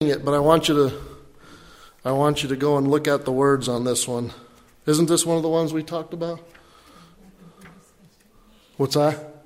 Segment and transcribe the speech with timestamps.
[0.00, 0.96] it, but I want you to
[2.04, 4.32] I want you to go and look at the words on this one.
[4.86, 6.38] Isn't this one of the ones we talked about?
[8.76, 9.42] What's that?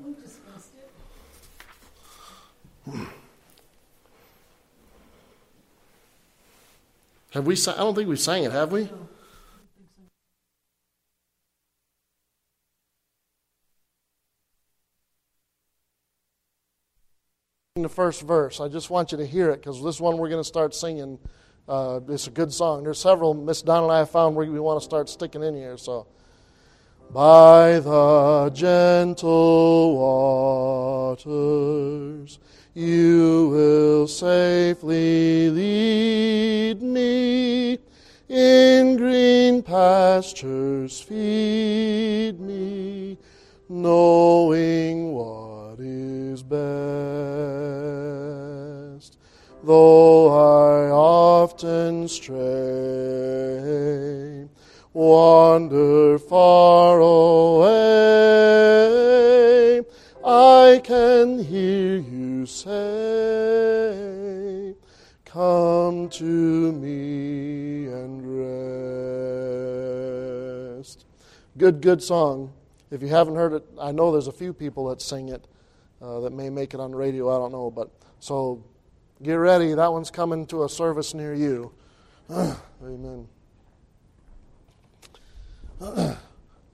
[7.30, 7.57] Have we?
[7.57, 8.91] I don't think we sang it, have we?
[17.75, 18.61] The first verse.
[18.61, 21.18] I just want you to hear it because this one we're going to start singing.
[21.66, 22.84] Uh, it's a good song.
[22.84, 25.78] There's several Miss Don and I found where we want to start sticking in here.
[25.78, 26.06] So,
[27.14, 29.97] by the gentle
[31.16, 32.38] waters,
[32.74, 37.78] you will safely lead me.
[38.28, 43.16] In green pastures feed me,
[43.70, 45.52] knowing what
[45.82, 46.62] is best.
[49.64, 52.38] Though I often stray,
[54.92, 57.72] wander far away,
[60.24, 62.72] I can hear you say,
[65.24, 68.20] Come to me and
[70.80, 71.05] rest.
[71.56, 72.52] Good, good song.
[72.91, 75.46] If you haven't heard it, I know there's a few people that sing it
[76.03, 77.34] uh, that may make it on the radio.
[77.34, 78.64] I don't know, but so
[79.22, 79.72] get ready.
[79.75, 81.72] That one's coming to a service near you.
[82.31, 83.28] Amen.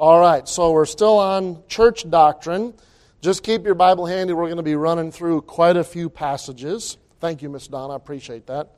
[0.00, 2.72] All right, so we're still on church doctrine.
[3.20, 4.32] Just keep your Bible handy.
[4.32, 6.96] We're going to be running through quite a few passages.
[7.20, 7.94] Thank you, Miss Donna.
[7.94, 8.68] I appreciate that.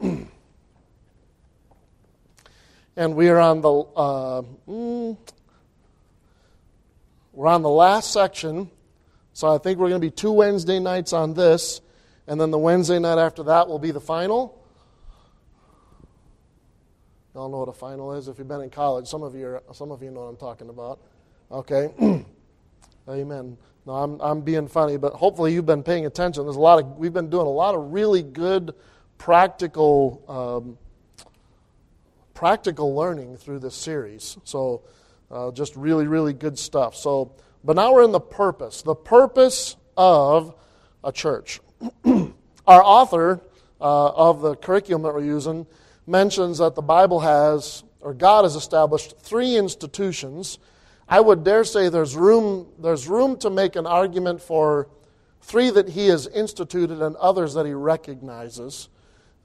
[2.95, 5.17] and we are on the uh, mm,
[7.33, 8.69] we're on the last section,
[9.33, 11.81] so I think we're going to be two Wednesday nights on this,
[12.27, 14.57] and then the Wednesday night after that will be the final.
[17.33, 19.07] Y'all know what a final is if you've been in college.
[19.07, 20.99] Some of you, are, some of you know what I'm talking about.
[21.49, 21.89] Okay,
[23.09, 23.57] Amen.
[23.85, 26.43] No, I'm I'm being funny, but hopefully you've been paying attention.
[26.43, 28.75] There's a lot of we've been doing a lot of really good,
[29.17, 30.23] practical.
[30.27, 30.77] Um,
[32.41, 34.35] practical learning through this series.
[34.45, 34.81] So,
[35.31, 36.95] uh, just really, really good stuff.
[36.95, 37.33] So,
[37.63, 40.55] but now we're in the purpose, the purpose of
[41.03, 41.59] a church.
[42.05, 43.41] Our author
[43.79, 45.65] uh, of the curriculum that we're using
[46.05, 50.59] mentions that the Bible has, or God has established three institutions.
[51.07, 54.89] I would dare say there's room, there's room to make an argument for
[55.41, 58.89] three that he has instituted and others that he recognizes.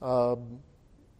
[0.03, 0.37] Uh,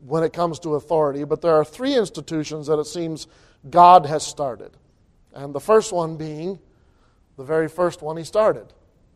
[0.01, 3.27] when it comes to authority, but there are three institutions that it seems
[3.71, 4.71] God has started.
[5.35, 6.59] And the first one being
[7.37, 8.73] the very first one he started,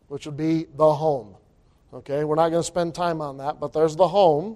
[0.07, 1.35] which would be the home.
[1.93, 4.55] Okay, we're not going to spend time on that, but there's the home.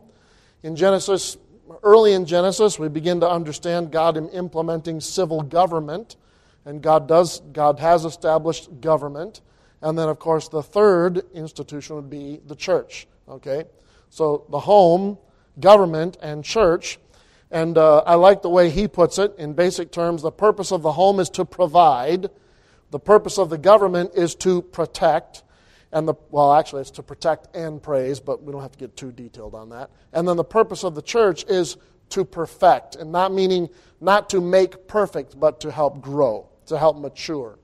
[0.64, 1.38] In Genesis,
[1.84, 6.16] early in Genesis, we begin to understand God in implementing civil government,
[6.64, 9.42] and God does God has established government.
[9.82, 13.08] And then of course the third institution would be the church.
[13.28, 13.66] Okay?
[14.10, 15.18] So the home
[15.60, 17.00] government and church.
[17.52, 20.22] And uh, I like the way he puts it in basic terms.
[20.22, 22.30] The purpose of the home is to provide,
[22.92, 25.44] the purpose of the government is to protect.
[25.92, 28.98] And the, well, actually, it's to protect and praise, but we don't have to get
[28.98, 29.90] too detailed on that.
[30.12, 31.78] And then the purpose of the church is
[32.10, 33.70] to perfect, and not meaning
[34.02, 37.58] not to make perfect, but to help grow, to help mature.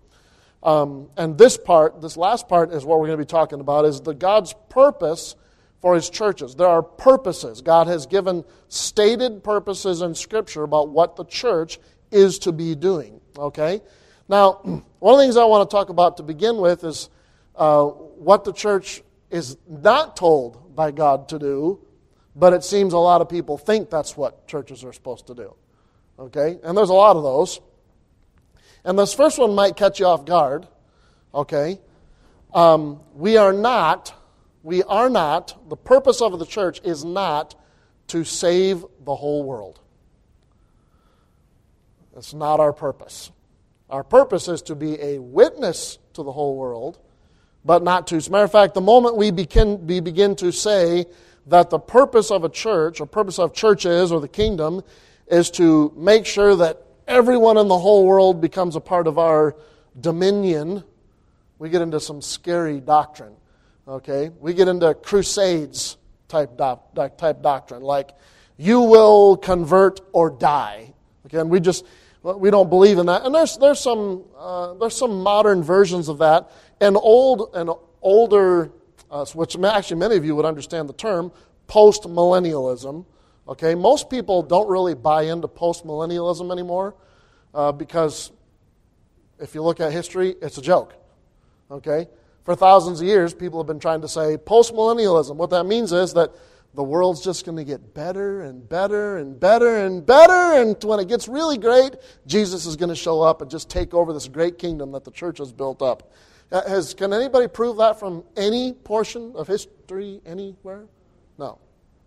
[0.64, 3.86] Um, and this part, this last part, is what we're going to be talking about,
[3.86, 5.36] is the God's purpose
[5.82, 6.56] for his churches.
[6.56, 7.62] There are purposes.
[7.62, 11.80] God has given stated purposes in Scripture about what the church
[12.12, 13.20] is to be doing.
[13.38, 13.82] Okay?
[14.30, 14.54] Now,
[15.00, 17.10] one of the things I want to talk about to begin with is
[17.56, 21.80] uh, what the church is not told by God to do,
[22.36, 25.56] but it seems a lot of people think that's what churches are supposed to do.
[26.20, 26.60] Okay?
[26.64, 27.60] And there's a lot of those.
[28.84, 30.68] And this first one might catch you off guard.
[31.34, 31.80] Okay?
[32.54, 34.14] Um, we are not
[34.64, 37.56] we are not, the purpose of the church is not
[38.08, 39.80] to save the whole world.
[42.14, 43.32] That's not our purpose.
[43.90, 47.00] Our purpose is to be a witness to the whole world,
[47.66, 48.18] but not to.
[48.18, 51.06] As a matter of fact, the moment we begin, we begin to say
[51.48, 54.82] that the purpose of a church, or purpose of churches or the kingdom,
[55.28, 59.56] is to make sure that everyone in the whole world becomes a part of our
[60.00, 60.84] dominion,
[61.60, 63.36] we get into some scary doctrine.
[63.88, 64.30] Okay?
[64.40, 65.98] We get into crusades
[66.28, 68.12] type, doc, type doctrine, like
[68.58, 70.94] you will convert or die.
[71.26, 71.86] Again, we just
[72.24, 73.26] we don't believe in that.
[73.26, 76.52] And there's there's some uh, there's some modern versions of that.
[76.80, 77.70] An old an
[78.02, 78.72] older
[79.12, 81.32] uh, which actually many of you would understand the term,
[81.68, 83.06] post millennialism.
[83.48, 86.96] Okay, most people don't really buy into post millennialism anymore
[87.54, 88.32] uh, because
[89.40, 90.94] if you look at history, it's a joke.
[91.70, 92.08] Okay?
[92.44, 95.36] For thousands of years, people have been trying to say postmillennialism.
[95.36, 96.32] What that means is that
[96.74, 100.62] the world's just going to get better and better and better and better.
[100.62, 101.96] And when it gets really great,
[102.26, 105.12] Jesus is going to show up and just take over this great kingdom that the
[105.12, 106.12] church has built up.
[106.52, 110.86] Uh, has, can anybody prove that from any portion of history anywhere?
[111.38, 111.60] No.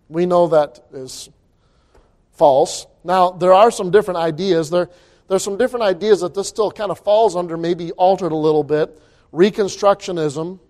[0.08, 1.28] We know that is
[2.32, 2.87] false.
[3.04, 4.70] Now, there are some different ideas.
[4.70, 4.90] There,
[5.28, 8.64] there's some different ideas that this still kind of falls under, maybe altered a little
[8.64, 9.00] bit.
[9.34, 10.60] Reconstructionism,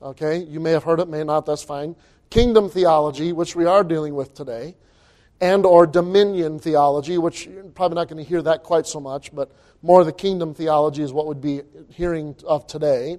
[0.00, 1.96] okay, you may have heard it, may not, that's fine.
[2.30, 4.76] Kingdom theology, which we are dealing with today,
[5.40, 9.34] and or dominion theology, which you're probably not going to hear that quite so much,
[9.34, 9.50] but
[9.82, 13.18] more the kingdom theology is what we'd be hearing of today.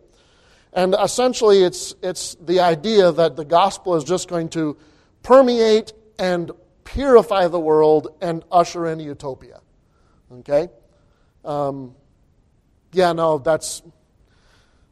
[0.72, 4.78] And essentially, it's, it's the idea that the gospel is just going to
[5.24, 6.52] permeate and
[6.86, 9.60] purify the world and usher in utopia.
[10.32, 10.70] Okay?
[11.44, 11.96] Um,
[12.94, 13.82] yeah, no, that's,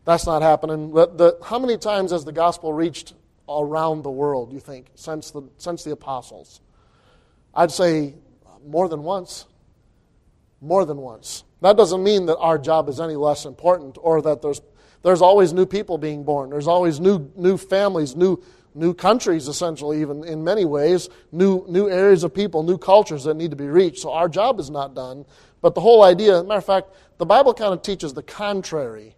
[0.05, 0.93] that's not happening.
[0.93, 3.13] The, the, how many times has the gospel reached
[3.47, 6.61] around the world, you think, since the, since the apostles?
[7.53, 8.15] I'd say
[8.65, 9.45] more than once.
[10.59, 11.43] More than once.
[11.61, 14.61] That doesn't mean that our job is any less important or that there's,
[15.03, 16.49] there's always new people being born.
[16.49, 18.41] There's always new, new families, new,
[18.73, 23.35] new countries, essentially, even in many ways, new, new areas of people, new cultures that
[23.35, 23.99] need to be reached.
[23.99, 25.25] So our job is not done.
[25.61, 29.15] But the whole idea, matter of fact, the Bible kind of teaches the contrary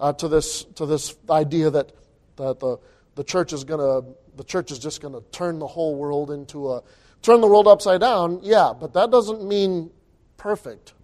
[0.00, 1.92] uh, to, this, to this idea that,
[2.36, 2.78] that the,
[3.14, 4.04] the church is to,
[4.36, 6.82] the church is just to turn the whole world into a,
[7.22, 8.40] turn the world upside down.
[8.42, 9.90] Yeah, but that doesn't mean
[10.36, 10.94] perfect.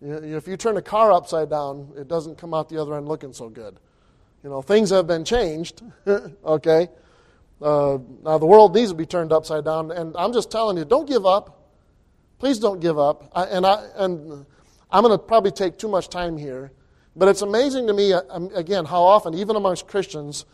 [0.00, 3.32] If you turn a car upside down, it doesn't come out the other end looking
[3.32, 3.78] so good.
[4.42, 5.82] You know, things have been changed,
[6.44, 6.88] okay?
[7.60, 10.84] Uh, now, the world needs to be turned upside down, and I'm just telling you,
[10.84, 11.72] don't give up.
[12.38, 13.32] Please don't give up.
[13.34, 14.46] I, and, I, and
[14.92, 16.70] I'm going to probably take too much time here,
[17.16, 20.44] but it's amazing to me, uh, um, again, how often, even amongst Christians,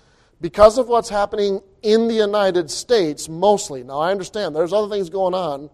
[0.40, 3.82] because of what's happening in the United States mostly.
[3.82, 5.70] Now, I understand there's other things going on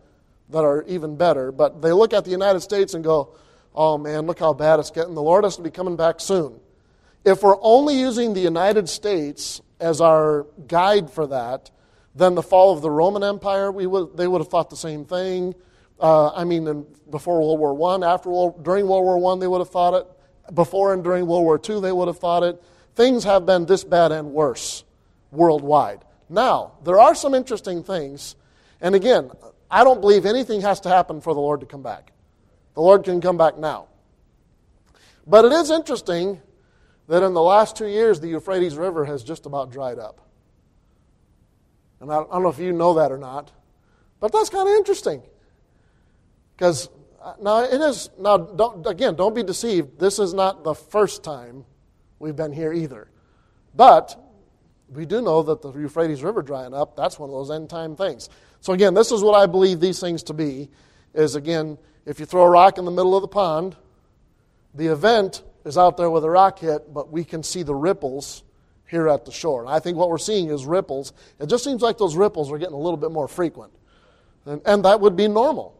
[0.50, 3.35] that are even better, but they look at the United States and go,
[3.75, 5.15] oh man, look how bad it's getting.
[5.15, 6.61] The Lord has to be coming back soon.
[7.25, 11.71] If we're only using the United States as our guide for that,
[12.15, 15.05] then the fall of the Roman Empire, we would, they would have thought the same
[15.05, 15.55] thing.
[16.00, 18.31] Uh, I mean, before World War I, after
[18.62, 20.06] during World War I, they would have thought it.
[20.52, 22.62] Before and during World War II, they would have thought it.
[22.94, 24.84] Things have been this bad and worse
[25.31, 26.04] worldwide.
[26.28, 28.37] Now, there are some interesting things.
[28.81, 29.31] And again,
[29.70, 32.12] I don't believe anything has to happen for the Lord to come back.
[32.75, 33.87] The Lord can come back now.
[35.26, 36.40] But it is interesting
[37.08, 40.20] that in the last two years, the Euphrates River has just about dried up.
[42.00, 43.52] And I don't know if you know that or not,
[44.20, 45.22] but that's kind of interesting.
[46.56, 46.88] Because
[47.40, 49.99] now it is, now don't, again, don't be deceived.
[49.99, 51.64] This is not the first time
[52.19, 53.08] we've been here either.
[53.75, 54.19] But
[54.88, 57.96] we do know that the Euphrates River drying up, that's one of those end time
[57.96, 58.28] things.
[58.61, 60.69] So again, this is what I believe these things to be,
[61.14, 63.76] is again, if you throw a rock in the middle of the pond,
[64.75, 68.43] the event is out there with a rock hit, but we can see the ripples
[68.88, 69.62] here at the shore.
[69.62, 71.12] And I think what we're seeing is ripples.
[71.39, 73.72] It just seems like those ripples are getting a little bit more frequent.
[74.46, 75.80] And, and that would be normal.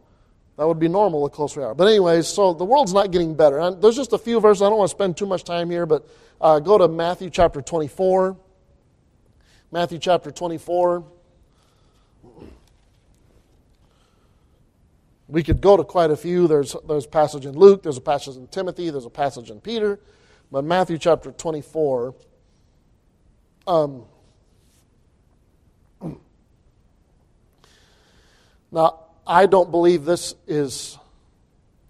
[0.61, 1.73] That would be normal the closer are.
[1.73, 3.57] But, anyways, so the world's not getting better.
[3.57, 4.61] And there's just a few verses.
[4.61, 6.07] I don't want to spend too much time here, but
[6.39, 8.37] uh, go to Matthew chapter 24.
[9.71, 11.03] Matthew chapter 24.
[15.29, 16.47] We could go to quite a few.
[16.47, 19.61] There's, there's a passage in Luke, there's a passage in Timothy, there's a passage in
[19.61, 19.99] Peter.
[20.51, 22.13] But Matthew chapter 24,
[23.65, 24.03] um,
[28.71, 28.99] now,
[29.31, 30.97] I don't believe this is,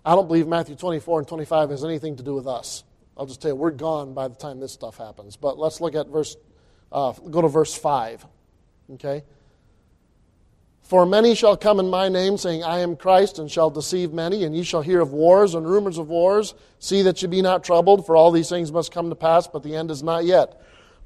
[0.05, 2.83] I don't believe Matthew 24 and 25 has anything to do with us.
[3.17, 5.37] I'll just tell you, we're gone by the time this stuff happens.
[5.37, 6.37] But let's look at verse,
[6.91, 8.27] uh, go to verse 5.
[8.93, 9.23] Okay?
[10.83, 14.43] For many shall come in my name, saying, I am Christ, and shall deceive many,
[14.43, 16.53] and ye shall hear of wars and rumors of wars.
[16.77, 19.63] See that ye be not troubled, for all these things must come to pass, but
[19.63, 20.61] the end is not yet.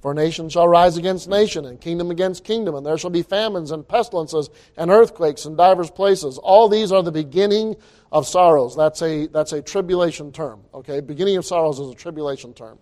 [0.06, 3.72] For nation shall rise against nation, and kingdom against kingdom, and there shall be famines
[3.72, 6.38] and pestilences and earthquakes in divers places.
[6.38, 7.76] All these are the beginning
[8.12, 8.76] of sorrows.
[8.76, 10.62] That's a, that's a tribulation term.
[10.76, 11.00] Okay?
[11.00, 12.78] Beginning of sorrows is a tribulation term.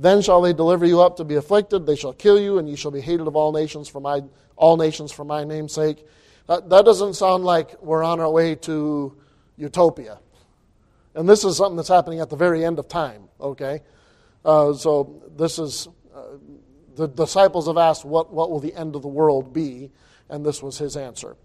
[0.00, 2.74] Then shall they deliver you up to be afflicted, they shall kill you, and ye
[2.74, 4.22] shall be hated of all nations for my
[4.56, 6.04] all nations for my name's sake.
[6.48, 9.16] That, that doesn't sound like we're on our way to
[9.56, 10.18] utopia.
[11.14, 13.82] And this is something that's happening at the very end of time, okay?
[14.44, 15.86] Uh, so this is,
[17.00, 19.90] the disciples have asked, what, what will the end of the world be?
[20.28, 21.36] And this was his answer.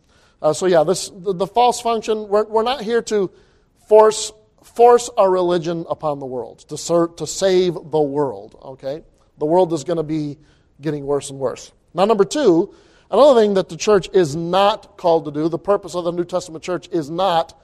[0.42, 3.32] Uh, so, yeah, this, the, the false function, we're, we're not here to
[3.88, 4.34] force,
[4.64, 9.02] force our religion upon the world, to, ser- to save the world, okay?
[9.38, 10.38] The world is going to be
[10.82, 11.72] getting worse and worse.
[11.94, 12.76] Now, number two,
[13.10, 16.26] another thing that the church is not called to do, the purpose of the New
[16.26, 17.58] Testament church is not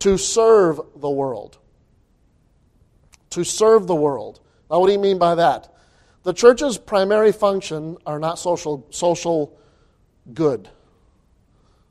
[0.00, 1.56] to serve the world.
[3.30, 4.40] To serve the world.
[4.70, 5.69] Now, what do you mean by that?
[6.22, 9.58] The church's primary function are not social, social
[10.34, 10.68] good.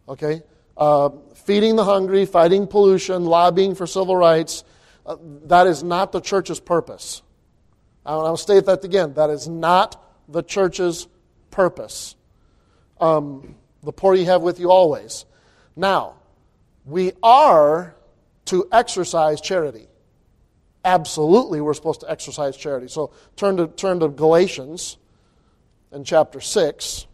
[0.08, 0.44] Okay?
[0.78, 4.64] Uh, feeding the hungry, fighting pollution, lobbying for civil rights,
[5.06, 7.22] uh, that is not the church's purpose.
[8.06, 9.14] I'll state that again.
[9.16, 11.08] That is not the church's
[11.52, 12.16] purpose.
[13.00, 15.26] Um, the poor you have with you always.
[15.76, 16.16] Now,
[16.86, 17.96] we are
[18.46, 19.89] to exercise charity.
[20.90, 22.88] Absolutely, we're supposed to exercise charity.
[22.88, 24.98] So turn to, turn to Galatians
[25.92, 27.06] in chapter 6.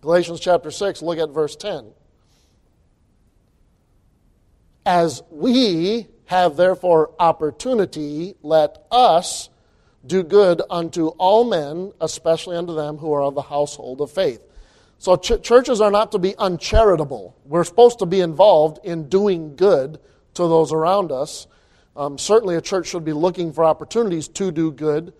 [0.00, 1.90] Galatians chapter 6, look at verse 10.
[4.86, 9.50] As we have therefore opportunity, let us
[10.06, 14.40] do good unto all men, especially unto them who are of the household of faith.
[14.98, 17.36] So ch- churches are not to be uncharitable.
[17.44, 19.98] We're supposed to be involved in doing good
[20.34, 21.46] to those around us.
[21.96, 25.12] Um, certainly, a church should be looking for opportunities to do good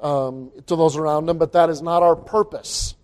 [0.00, 2.94] um, to those around them, but that is not our purpose.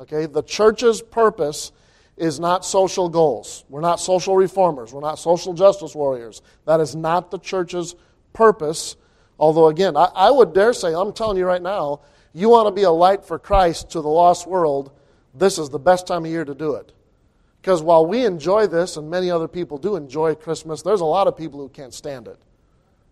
[0.00, 1.72] Okay, the church's purpose
[2.16, 3.64] is not social goals.
[3.68, 4.92] We're not social reformers.
[4.92, 6.42] We're not social justice warriors.
[6.66, 7.94] That is not the church's
[8.32, 8.96] purpose.
[9.38, 12.00] Although, again, I, I would dare say, I'm telling you right now,
[12.32, 14.92] you want to be a light for Christ to the lost world,
[15.34, 16.92] this is the best time of year to do it.
[17.60, 21.28] Because while we enjoy this, and many other people do enjoy Christmas, there's a lot
[21.28, 22.38] of people who can't stand it.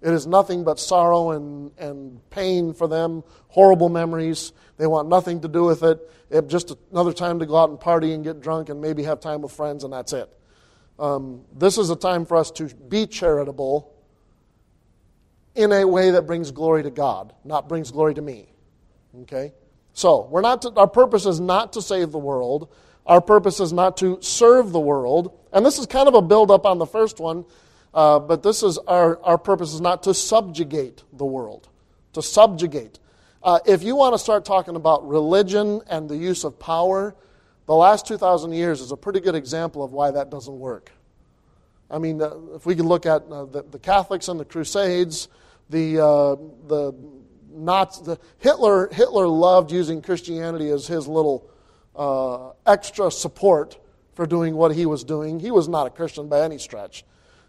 [0.02, 4.52] It is nothing but sorrow and, and pain for them, horrible memories.
[4.76, 5.98] They want nothing to do with it.
[6.30, 6.48] it.
[6.48, 9.42] Just another time to go out and party and get drunk and maybe have time
[9.42, 10.28] with friends, and that's it.
[10.98, 13.94] Um, this is a time for us to be charitable
[15.54, 18.52] in a way that brings glory to God, not brings glory to me.
[19.22, 19.52] Okay?
[20.00, 22.69] So, we're not to, our purpose is not to save the world.
[23.07, 25.38] Our purpose is not to serve the world.
[25.52, 27.45] And this is kind of a build up on the first one
[27.92, 31.69] uh, but this is our, our purpose is not to subjugate the world,
[32.12, 32.99] to subjugate.
[33.42, 37.14] Uh, if you want to start talking about religion and the use of power,
[37.66, 40.92] the last 2,000 years is a pretty good example of why that doesn't work.
[41.90, 45.26] I mean, uh, if we can look at uh, the, the, Catholics and the Crusades,
[45.71, 46.37] the, uh,
[46.69, 46.95] the,
[47.52, 51.50] not, the Hitler, Hitler loved using Christianity as his little
[51.97, 53.78] uh, extra support
[54.14, 55.40] for doing what he was doing.
[55.40, 57.04] He was not a Christian by any stretch.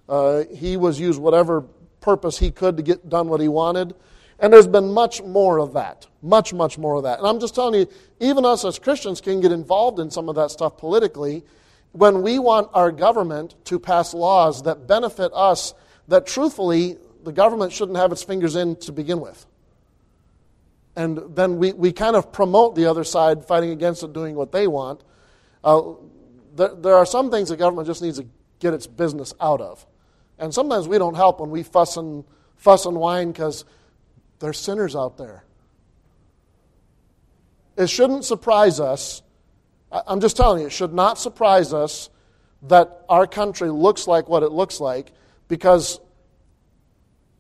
[0.08, 1.62] Uh, he was used whatever
[2.02, 3.96] purpose he could to get done what he wanted.
[4.40, 6.08] And there's been much more of that.
[6.22, 7.20] Much, much more of that.
[7.20, 7.88] And I'm just telling you,
[8.20, 11.44] even us as Christians can get involved in some of that stuff politically
[11.92, 15.74] when we want our government to pass laws that benefit us
[16.08, 19.46] that truthfully the government shouldn't have its fingers in to begin with.
[20.96, 24.52] And then we, we kind of promote the other side fighting against it, doing what
[24.52, 25.02] they want.
[25.64, 25.94] Uh,
[26.56, 28.28] there, there are some things the government just needs to
[28.60, 29.86] get its business out of.
[30.38, 32.24] And sometimes we don't help when we fuss and,
[32.58, 33.64] fuss and whine because
[34.40, 35.44] there's sinners out there.
[37.78, 39.22] It shouldn't surprise us.
[39.92, 42.10] I'm just telling you, it should not surprise us
[42.64, 45.12] that our country looks like what it looks like
[45.48, 46.00] because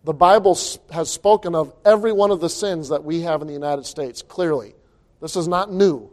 [0.03, 0.57] the Bible
[0.91, 4.21] has spoken of every one of the sins that we have in the United States
[4.21, 4.73] clearly.
[5.21, 6.11] This is not new.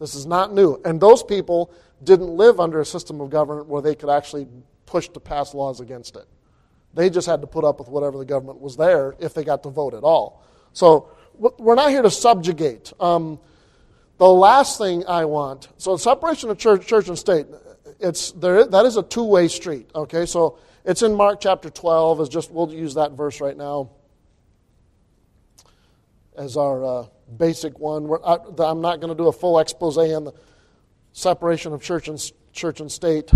[0.00, 0.80] This is not new.
[0.84, 4.48] And those people didn't live under a system of government where they could actually
[4.86, 6.26] push to pass laws against it.
[6.94, 9.62] They just had to put up with whatever the government was there if they got
[9.62, 10.42] to vote at all.
[10.72, 12.92] So we're not here to subjugate.
[12.98, 13.38] Um,
[14.18, 17.46] the last thing I want, so separation of church, church and state,
[18.00, 18.66] it's there.
[18.66, 19.90] That is a two-way street.
[19.94, 22.20] Okay, so it's in Mark chapter 12.
[22.22, 23.90] Is just we'll use that verse right now
[26.36, 28.10] as our uh, basic one.
[28.24, 30.32] I, I'm not going to do a full expose on the
[31.12, 33.30] separation of church and church and state.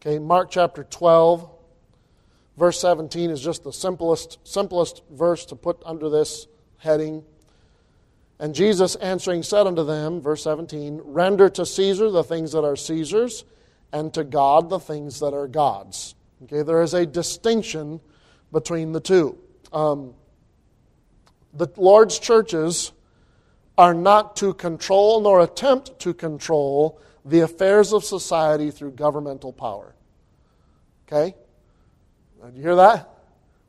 [0.00, 1.48] Okay, Mark chapter 12,
[2.56, 6.46] verse 17 is just the simplest, simplest verse to put under this
[6.78, 7.24] heading.
[8.38, 12.76] And Jesus answering said unto them, verse 17, Render to Caesar the things that are
[12.76, 13.44] Caesar's,
[13.92, 16.14] and to God the things that are God's.
[16.42, 18.00] Okay, there is a distinction
[18.52, 19.38] between the two.
[19.72, 20.14] Um,
[21.54, 22.92] the Lord's churches
[23.78, 29.94] are not to control nor attempt to control the affairs of society through governmental power.
[31.06, 31.34] Okay?
[32.44, 33.13] Did you hear that?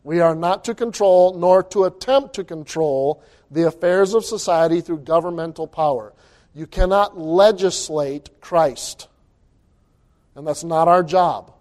[0.06, 5.00] We are not to control nor to attempt to control the affairs of society through
[5.00, 6.14] governmental power.
[6.54, 9.08] You cannot legislate Christ.
[10.36, 11.56] And that's not our job.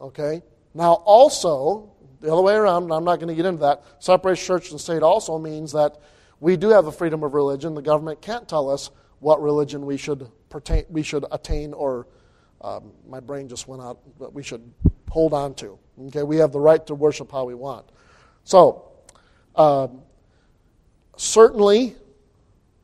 [0.00, 0.42] Okay?
[0.74, 4.44] Now, also, the other way around, and I'm not going to get into that, separation
[4.44, 5.98] church and state also means that
[6.40, 7.76] we do have a freedom of religion.
[7.76, 12.08] The government can't tell us what religion we should pertain, we should attain, or
[12.60, 14.68] um, my brain just went out, but we should
[15.10, 15.78] hold on to.
[16.08, 17.86] Okay, we have the right to worship how we want.
[18.44, 18.90] So,
[19.54, 20.02] um,
[21.16, 21.96] certainly,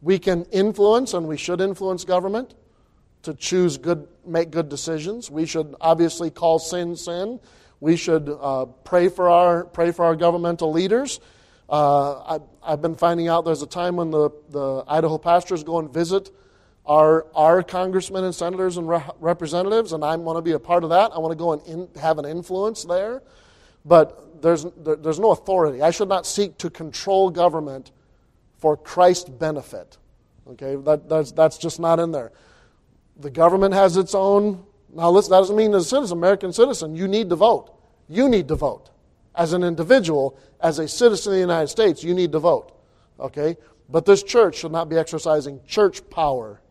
[0.01, 2.55] we can influence, and we should influence government
[3.23, 5.31] to choose good, make good decisions.
[5.31, 7.39] We should obviously call sin sin.
[7.81, 11.21] We should uh, pray for our pray for our governmental leaders.
[11.69, 15.79] Uh, I, have been finding out there's a time when the, the Idaho pastors go
[15.79, 16.31] and visit
[16.85, 20.85] our, our congressmen and senators and re- representatives, and I want to be a part
[20.85, 21.13] of that.
[21.13, 23.23] I want to go and in, have an influence there.
[23.85, 25.83] But there's, there, there's no authority.
[25.83, 27.93] I should not seek to control government
[28.59, 29.99] for Christ's benefit.
[30.49, 32.33] Okay, that, that's, that's just not in there.
[33.19, 34.65] The government has its own.
[34.93, 37.77] Now, listen, that doesn't mean as a citizen, American citizen, you need to vote.
[38.09, 38.91] You need to vote.
[39.35, 42.73] As an individual, as a citizen of the United States, you need to vote.
[43.19, 43.57] Okay?
[43.89, 46.62] But this church should not be exercising church power.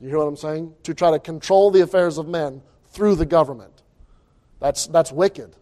[0.00, 0.74] You hear what I'm saying?
[0.84, 3.82] To try to control the affairs of men through the government.
[4.60, 5.56] That's, that's wicked.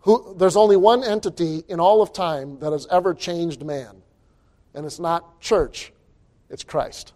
[0.00, 4.02] Who, there's only one entity in all of time that has ever changed man,
[4.74, 5.92] and it's not church,
[6.48, 7.12] it's Christ.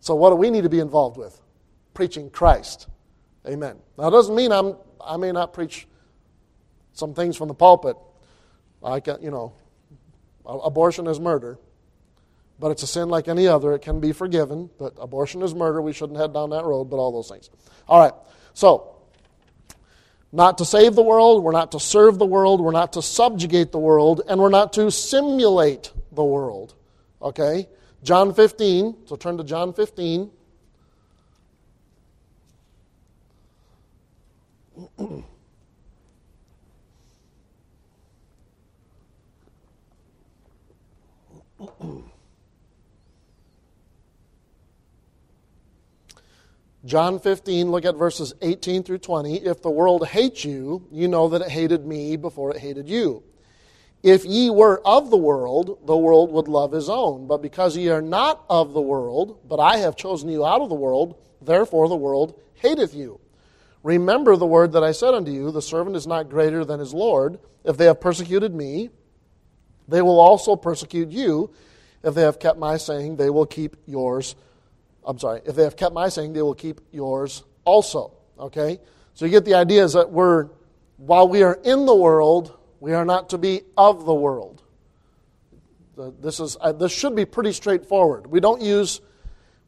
[0.00, 1.40] So, what do we need to be involved with?
[1.94, 2.88] Preaching Christ.
[3.46, 3.78] Amen.
[3.96, 5.86] Now, it doesn't mean I'm, I may not preach
[6.92, 7.96] some things from the pulpit,
[8.82, 9.54] like, uh, you know,
[10.44, 11.58] abortion is murder,
[12.60, 13.72] but it's a sin like any other.
[13.72, 15.80] It can be forgiven, but abortion is murder.
[15.80, 17.50] We shouldn't head down that road, but all those things.
[17.88, 18.12] All right,
[18.52, 18.96] so,
[20.32, 23.72] not to save the world, we're not to serve the world, we're not to subjugate
[23.72, 26.74] the world, and we're not to simulate the world.
[27.20, 27.68] Okay?
[28.02, 30.30] John 15, so turn to John 15.
[46.84, 49.44] John 15, look at verses 18 through 20.
[49.44, 53.22] If the world hates you, you know that it hated me before it hated you.
[54.02, 57.26] If ye were of the world, the world would love his own.
[57.26, 60.70] But because ye are not of the world, but I have chosen you out of
[60.70, 63.20] the world, therefore the world hateth you.
[63.82, 66.94] Remember the word that I said unto you the servant is not greater than his
[66.94, 67.38] Lord.
[67.62, 68.88] If they have persecuted me,
[69.86, 71.50] they will also persecute you.
[72.02, 74.34] If they have kept my saying, they will keep yours
[75.04, 78.12] I'm sorry, if they have kept my saying, they will keep yours also.
[78.38, 78.78] Okay?
[79.14, 80.48] So you get the idea is that we're,
[80.96, 84.62] while we are in the world, we are not to be of the world.
[86.20, 88.26] This, is, uh, this should be pretty straightforward.
[88.26, 89.02] We don't use,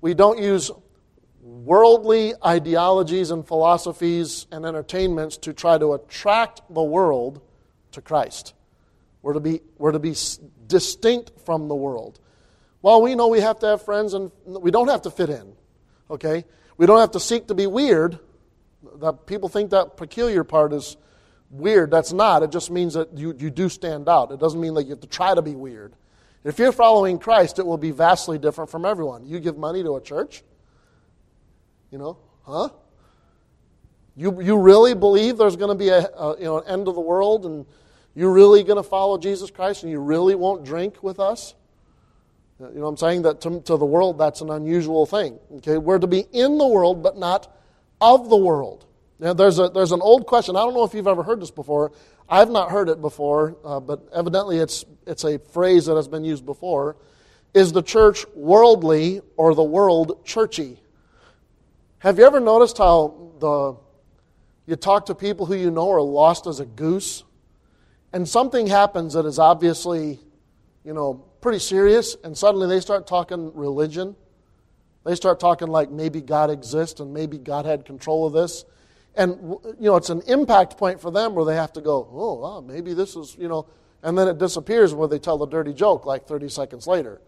[0.00, 0.70] we don't use
[1.42, 7.42] worldly ideologies and philosophies and entertainments to try to attract the world
[7.92, 8.54] to Christ.
[9.20, 10.14] We're to be, we're to be
[10.66, 12.18] distinct from the world.
[12.82, 15.54] Well, we know we have to have friends and we don't have to fit in.
[16.10, 16.44] Okay?
[16.76, 18.18] We don't have to seek to be weird.
[18.96, 20.96] That people think that peculiar part is
[21.50, 21.90] weird.
[21.90, 22.42] That's not.
[22.42, 24.32] It just means that you, you do stand out.
[24.32, 25.94] It doesn't mean that you have to try to be weird.
[26.44, 29.24] If you're following Christ, it will be vastly different from everyone.
[29.26, 30.42] You give money to a church?
[31.92, 32.70] You know, huh?
[34.16, 36.94] You, you really believe there's going to be a, a, you know, an end of
[36.96, 37.64] the world and
[38.14, 41.54] you're really going to follow Jesus Christ and you really won't drink with us?
[42.74, 43.22] You know I'm saying?
[43.22, 45.38] That to, to the world, that's an unusual thing.
[45.56, 45.78] Okay?
[45.78, 47.54] We're to be in the world, but not
[48.00, 48.86] of the world.
[49.18, 50.56] Now, there's, a, there's an old question.
[50.56, 51.92] I don't know if you've ever heard this before.
[52.28, 56.24] I've not heard it before, uh, but evidently it's, it's a phrase that has been
[56.24, 56.96] used before.
[57.54, 60.80] Is the church worldly or the world churchy?
[61.98, 63.76] Have you ever noticed how the,
[64.66, 67.24] you talk to people who you know are lost as a goose,
[68.12, 70.18] and something happens that is obviously,
[70.84, 74.16] you know, pretty serious, and suddenly they start talking religion.
[75.04, 78.64] They start talking like maybe God exists and maybe God had control of this.
[79.16, 82.34] And, you know, it's an impact point for them where they have to go, oh,
[82.34, 83.66] wow, maybe this is, you know,
[84.02, 87.20] and then it disappears where they tell the dirty joke like 30 seconds later.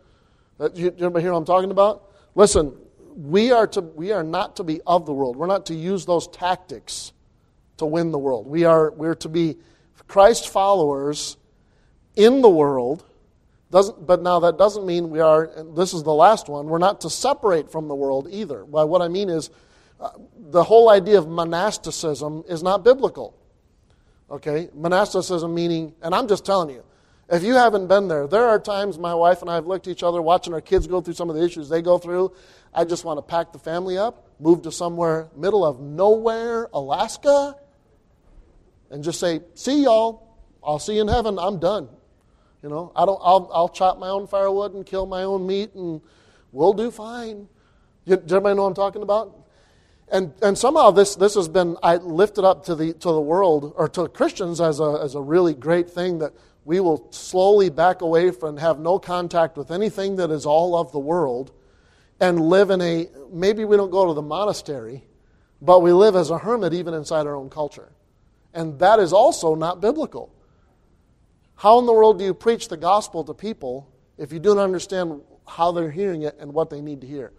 [0.59, 2.11] Uh, you, you hear what I'm talking about?
[2.37, 2.75] Listen,
[3.17, 5.37] we are, to, we are not to be of the world.
[5.37, 7.13] We're not to use those tactics
[7.77, 8.47] to win the world.
[8.47, 9.57] We are, we're to be
[10.07, 11.37] Christ followers
[12.17, 13.05] in the world
[13.75, 17.01] Doesn't, but now that doesn't mean we are, this is the last one, we're not
[17.01, 18.65] to separate from the world either.
[18.65, 19.51] Well, what I mean is,
[19.99, 23.37] uh, the whole idea of monasticism is not biblical.
[24.31, 24.69] Okay?
[24.75, 26.85] Monasticism meaning, and I'm just telling you,
[27.29, 29.91] if you haven't been there, there are times my wife and I have looked at
[29.91, 32.33] each other watching our kids go through some of the issues they go through.
[32.73, 37.57] I just want to pack the family up, move to somewhere middle of nowhere, Alaska,
[38.93, 40.39] and just say, "See y'all.
[40.63, 41.41] I'll see you in heaven.
[41.41, 41.89] I'm done."
[42.65, 43.21] You know, I don't.
[43.23, 46.01] I'll, I'll chop my own firewood and kill my own meat, and
[46.51, 47.47] we'll do fine.
[48.07, 49.39] Does everybody know what I'm talking about?
[50.09, 53.75] And, and somehow this, this has been I lifted up to the, to the world
[53.77, 56.33] or to Christians as a, as a really great thing that
[56.65, 60.91] we will slowly back away from have no contact with anything that is all of
[60.91, 61.53] the world
[62.19, 65.05] and live in a maybe we don't go to the monastery,
[65.61, 67.93] but we live as a hermit even inside our own culture.
[68.55, 70.34] And that is also not biblical.
[71.57, 73.89] How in the world do you preach the gospel to people
[74.19, 77.33] if you don't understand how they're hearing it and what they need to hear?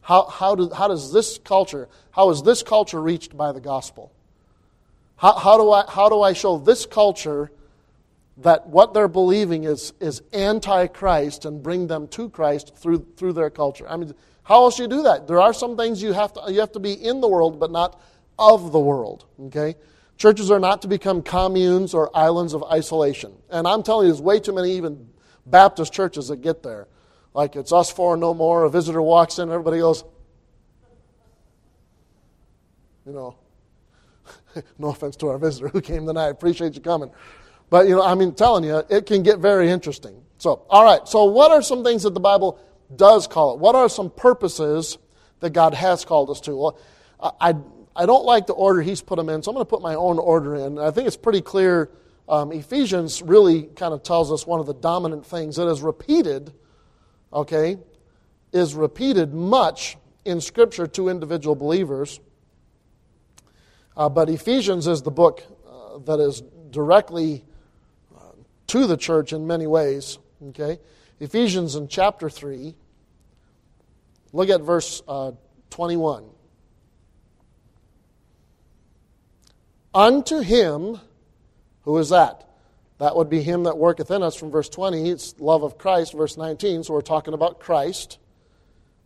[0.00, 4.12] How, how, do, how does this culture, how is this culture reached by the gospel?
[5.16, 7.50] How, how, do, I, how do I show this culture
[8.38, 13.50] that what they're believing is, is anti-Christ and bring them to Christ through, through their
[13.50, 13.88] culture?
[13.88, 15.26] I mean, how else do you do that?
[15.26, 17.70] There are some things you have, to, you have to be in the world, but
[17.70, 18.00] not
[18.38, 19.74] of the world, okay?
[20.18, 23.32] Churches are not to become communes or islands of isolation.
[23.50, 25.08] And I'm telling you, there's way too many even
[25.46, 26.88] Baptist churches that get there.
[27.32, 28.64] Like it's us four no more.
[28.64, 30.04] A visitor walks in, everybody goes,
[33.06, 33.36] you know,
[34.78, 36.26] no offense to our visitor who came tonight.
[36.26, 37.10] I appreciate you coming.
[37.70, 40.20] But, you know, I mean, telling you, it can get very interesting.
[40.38, 41.06] So, all right.
[41.06, 42.58] So, what are some things that the Bible
[42.94, 43.60] does call it?
[43.60, 44.98] What are some purposes
[45.40, 46.56] that God has called us to?
[46.56, 46.78] Well,
[47.20, 47.54] I,
[47.98, 49.96] I don't like the order he's put them in, so I'm going to put my
[49.96, 50.78] own order in.
[50.78, 51.90] I think it's pretty clear.
[52.28, 56.52] Um, Ephesians really kind of tells us one of the dominant things that is repeated,
[57.32, 57.76] okay,
[58.52, 62.20] is repeated much in Scripture to individual believers.
[63.96, 67.44] Uh, but Ephesians is the book uh, that is directly
[68.16, 68.20] uh,
[68.68, 70.18] to the church in many ways,
[70.50, 70.78] okay?
[71.18, 72.76] Ephesians in chapter 3,
[74.32, 75.32] look at verse uh,
[75.70, 76.37] 21.
[79.94, 81.00] Unto him,
[81.82, 82.48] who is that?
[82.98, 85.08] That would be him that worketh in us from verse 20.
[85.10, 86.84] It's love of Christ, verse 19.
[86.84, 88.18] So we're talking about Christ.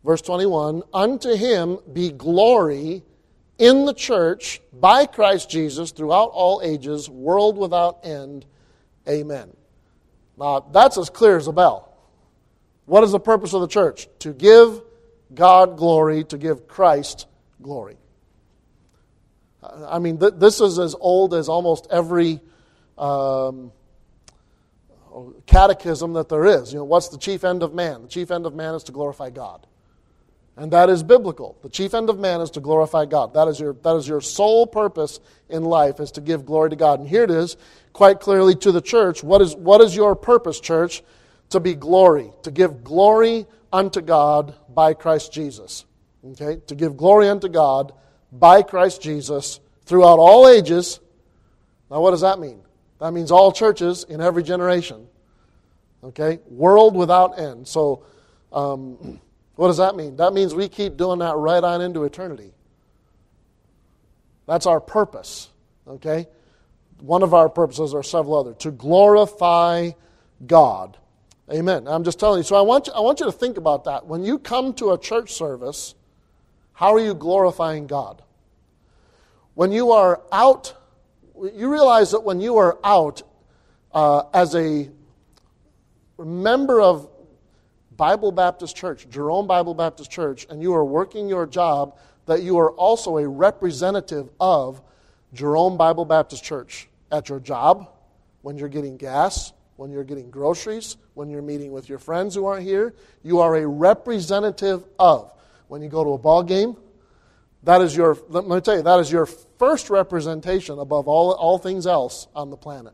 [0.05, 3.03] Verse 21 Unto him be glory
[3.59, 8.45] in the church by Christ Jesus throughout all ages, world without end.
[9.09, 9.55] Amen.
[10.39, 11.95] Now, that's as clear as a bell.
[12.87, 14.09] What is the purpose of the church?
[14.21, 14.81] To give
[15.35, 17.27] God glory, to give Christ
[17.61, 17.97] glory.
[19.63, 22.41] I mean, th- this is as old as almost every
[22.99, 23.73] um,
[25.47, 26.73] catechism that there is.
[26.73, 28.03] You know, what's the chief end of man?
[28.03, 29.67] The chief end of man is to glorify God.
[30.57, 31.57] And that is biblical.
[31.63, 33.35] The chief end of man is to glorify God.
[33.35, 36.77] That is your, that is your sole purpose in life, is to give glory to
[36.77, 37.01] God.
[37.01, 37.57] And here it is,
[37.93, 39.25] quite clearly to the church.
[39.25, 41.03] What is, what is your purpose, church?
[41.51, 45.87] To be glory, to give glory unto God by Christ Jesus.
[46.33, 46.61] Okay?
[46.67, 47.93] To give glory unto God
[48.33, 51.01] by Christ Jesus throughout all ages.
[51.91, 52.61] Now, what does that mean?
[52.99, 55.07] That means all churches in every generation.
[56.03, 56.41] Okay?
[56.49, 57.69] World without end.
[57.69, 58.05] So,
[58.53, 59.21] um,
[59.57, 60.17] what does that mean?
[60.17, 62.53] That means we keep doing that right on into eternity.
[64.47, 65.49] That's our purpose.
[65.87, 66.27] Okay?
[67.01, 69.91] One of our purposes, or several other, to glorify
[70.47, 70.97] God.
[71.53, 71.87] Amen.
[71.87, 72.45] I'm just telling you.
[72.45, 74.07] So I want you, I want you to think about that.
[74.07, 75.95] When you come to a church service,
[76.73, 78.23] how are you glorifying God?
[79.55, 80.75] When you are out,
[81.55, 83.23] you realize that when you are out
[83.93, 84.89] uh, as a
[86.19, 87.09] member of
[87.97, 92.59] Bible Baptist Church, Jerome Bible Baptist Church, and you are working your job, that you
[92.59, 94.81] are also a representative of
[95.35, 97.89] Jerome Bible Baptist Church at your job,
[98.43, 102.47] when you're getting gas, when you're getting groceries, when you're meeting with your friends who
[102.47, 102.95] aren't here.
[103.23, 105.33] You are a representative of.
[105.73, 106.77] When you go to a ball game,
[107.63, 111.57] that is your, let me tell you, that is your first representation above all, all
[111.57, 112.93] things else on the planet.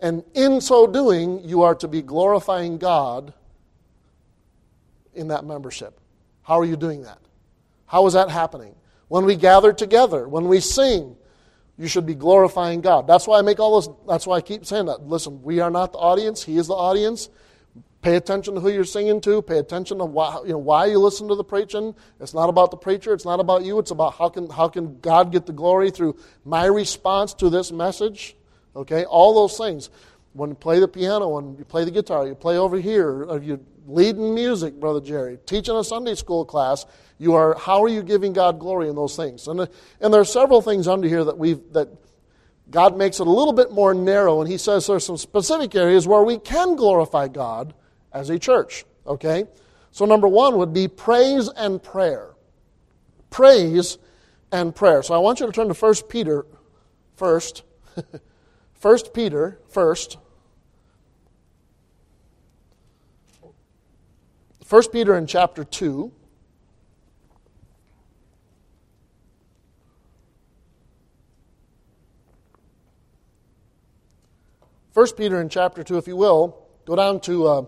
[0.00, 3.32] And in so doing, you are to be glorifying God
[5.14, 5.98] in that membership.
[6.42, 7.20] How are you doing that?
[7.86, 8.74] How is that happening?
[9.08, 11.16] When we gather together, when we sing,
[11.78, 13.06] you should be glorifying God.
[13.06, 15.06] That's why I make all this, that's why I keep saying that.
[15.06, 17.30] Listen, we are not the audience, He is the audience.
[18.02, 19.40] Pay attention to who you're singing to.
[19.42, 21.94] Pay attention to why you, know, why you listen to the preaching.
[22.18, 23.14] It's not about the preacher.
[23.14, 23.78] It's not about you.
[23.78, 27.70] It's about how can, how can God get the glory through my response to this
[27.70, 28.34] message.
[28.74, 29.04] Okay?
[29.04, 29.88] All those things.
[30.32, 33.64] when you play the piano, when you play the guitar, you play over here, you
[33.86, 36.86] lead in music, Brother Jerry, teaching a Sunday school class,
[37.18, 39.46] you are, how are you giving God glory in those things?
[39.46, 39.68] And,
[40.00, 41.88] and there are several things under here that we've, that
[42.68, 46.08] God makes it a little bit more narrow, and He says there's some specific areas
[46.08, 47.74] where we can glorify God
[48.12, 49.44] as a church, okay?
[49.90, 52.30] So, number one would be praise and prayer.
[53.30, 53.98] Praise
[54.50, 55.02] and prayer.
[55.02, 56.46] So, I want you to turn to 1 Peter
[57.16, 57.62] first.
[58.80, 60.16] 1 Peter first.
[64.68, 66.10] 1 Peter in chapter 2.
[74.92, 77.62] First Peter in chapter 2, if you will, go down to uh,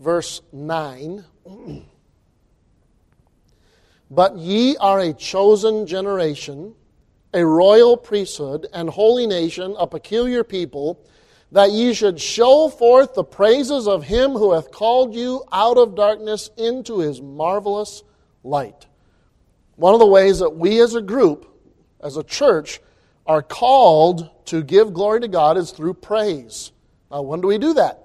[0.00, 1.24] verse 9.
[4.10, 6.74] but ye are a chosen generation,
[7.32, 11.00] a royal priesthood, and holy nation, a peculiar people
[11.52, 15.94] that ye should show forth the praises of him who hath called you out of
[15.94, 18.02] darkness into his marvelous
[18.42, 18.86] light.
[19.76, 21.46] One of the ways that we as a group,
[22.00, 22.80] as a church,
[23.26, 26.72] are called to give glory to God is through praise.
[27.10, 27.99] Now, when do we do that?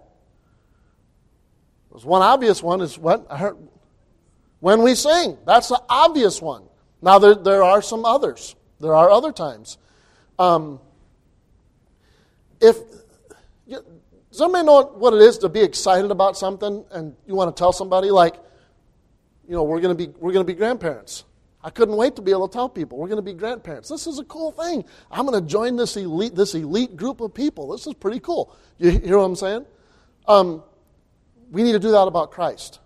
[2.03, 3.27] One obvious one is what?
[4.59, 5.37] When we sing.
[5.45, 6.63] That's the obvious one.
[7.01, 8.55] Now, there, there are some others.
[8.79, 9.77] There are other times.
[10.39, 10.79] Um,
[12.59, 12.77] if
[14.35, 17.57] does anybody know what it is to be excited about something and you want to
[17.57, 18.35] tell somebody like,
[19.47, 21.23] you know, we're to be we're to be grandparents.
[21.63, 23.87] I couldn't wait to be able to tell people we're going to be grandparents.
[23.87, 24.83] This is a cool thing.
[25.09, 27.69] I'm going to join this elite this elite group of people.
[27.69, 28.53] This is pretty cool.
[28.77, 29.65] You hear what I'm saying?
[30.27, 30.63] Um,
[31.51, 32.79] we need to do that about Christ.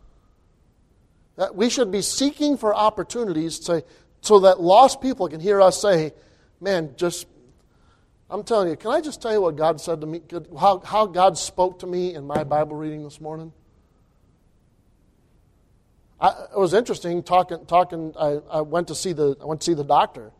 [1.36, 3.84] That we should be seeking for opportunities to,
[4.22, 6.13] so that lost people can hear us say,
[6.60, 7.28] "Man, just
[8.30, 10.22] I'm telling you, can I just tell you what God said to me,
[10.58, 13.52] how, how God spoke to me in my Bible reading this morning?
[16.22, 17.65] I, it was interesting talking.
[17.65, 20.32] Talking, I, I went to see the I went to see the doctor,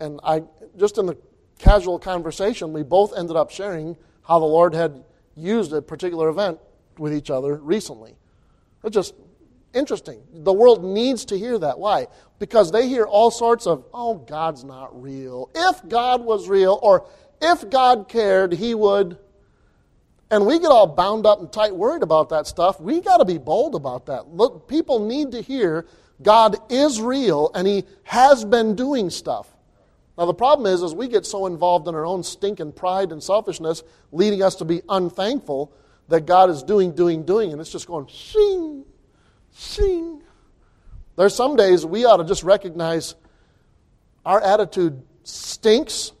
[0.00, 0.42] and I
[0.78, 1.16] just in the
[1.58, 5.04] casual conversation, we both ended up sharing how the Lord had
[5.36, 6.58] used a particular event
[6.98, 8.14] with each other recently.
[8.84, 9.14] It's just
[9.74, 10.22] interesting.
[10.32, 11.78] The world needs to hear that.
[11.78, 12.08] Why?
[12.38, 15.50] Because they hear all sorts of, oh, God's not real.
[15.54, 17.06] If God was real, or
[17.40, 19.18] if God cared, He would.
[20.30, 22.80] And we get all bound up and tight worried about that stuff.
[22.80, 24.28] We got to be bold about that.
[24.28, 25.86] Look, people need to hear
[26.22, 29.48] God is real and He has been doing stuff.
[30.16, 33.22] Now the problem is, is we get so involved in our own stinking pride and
[33.22, 35.72] selfishness, leading us to be unthankful
[36.10, 38.84] that God is doing, doing, doing, and it's just going shing,
[39.54, 40.20] shing.
[41.16, 43.14] There's some days we ought to just recognize
[44.26, 46.12] our attitude stinks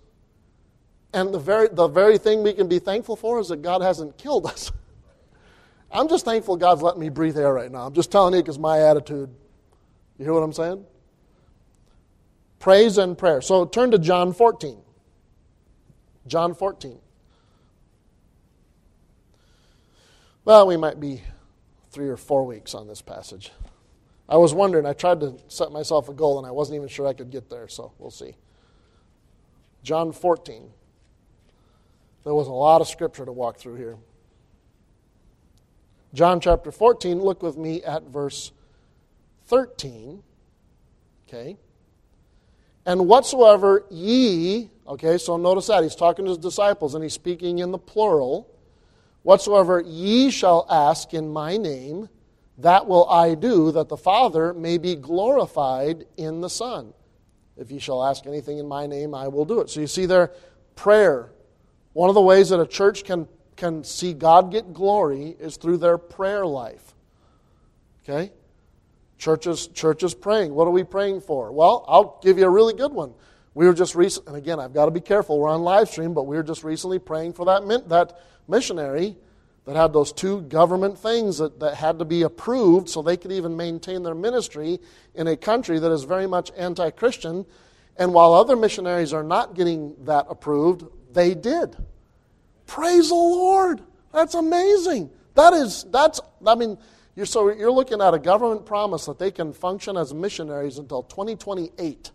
[1.12, 4.16] and the very, the very thing we can be thankful for is that God hasn't
[4.16, 4.70] killed us.
[5.90, 7.86] I'm just thankful God's letting me breathe air right now.
[7.86, 9.28] I'm just telling you because my attitude.
[10.18, 10.84] You hear what I'm saying?
[12.60, 13.40] Praise and prayer.
[13.40, 14.78] So turn to John 14.
[16.28, 16.98] John 14.
[20.50, 21.22] Well, we might be
[21.92, 23.52] three or four weeks on this passage.
[24.28, 27.06] I was wondering, I tried to set myself a goal and I wasn't even sure
[27.06, 28.34] I could get there, so we'll see.
[29.84, 30.68] John 14.
[32.24, 33.96] There was a lot of scripture to walk through here.
[36.14, 38.50] John chapter 14, look with me at verse
[39.46, 40.20] 13.
[41.28, 41.58] Okay.
[42.84, 47.60] And whatsoever ye, okay, so notice that he's talking to his disciples and he's speaking
[47.60, 48.49] in the plural.
[49.22, 52.08] Whatsoever ye shall ask in my name,
[52.58, 56.92] that will I do, that the Father may be glorified in the Son.
[57.56, 59.70] If ye shall ask anything in my name, I will do it.
[59.70, 60.32] So you see there,
[60.76, 61.30] prayer,
[61.92, 65.78] one of the ways that a church can, can see God get glory is through
[65.78, 66.94] their prayer life.
[68.02, 68.32] Okay?
[69.18, 70.54] Churches, churches praying.
[70.54, 71.52] What are we praying for?
[71.52, 73.12] Well, I'll give you a really good one.
[73.52, 75.38] We were just recent, and again, I've got to be careful.
[75.38, 78.18] We're on live stream, but we were just recently praying for that, that
[78.50, 79.16] missionary
[79.64, 83.32] that had those two government things that, that had to be approved so they could
[83.32, 84.78] even maintain their ministry
[85.14, 87.46] in a country that is very much anti Christian.
[87.96, 91.76] And while other missionaries are not getting that approved, they did.
[92.66, 93.82] Praise the Lord.
[94.12, 95.10] That's amazing.
[95.34, 96.78] That is, that's, I mean,
[97.14, 101.02] you're, so you're looking at a government promise that they can function as missionaries until
[101.02, 102.10] 2028.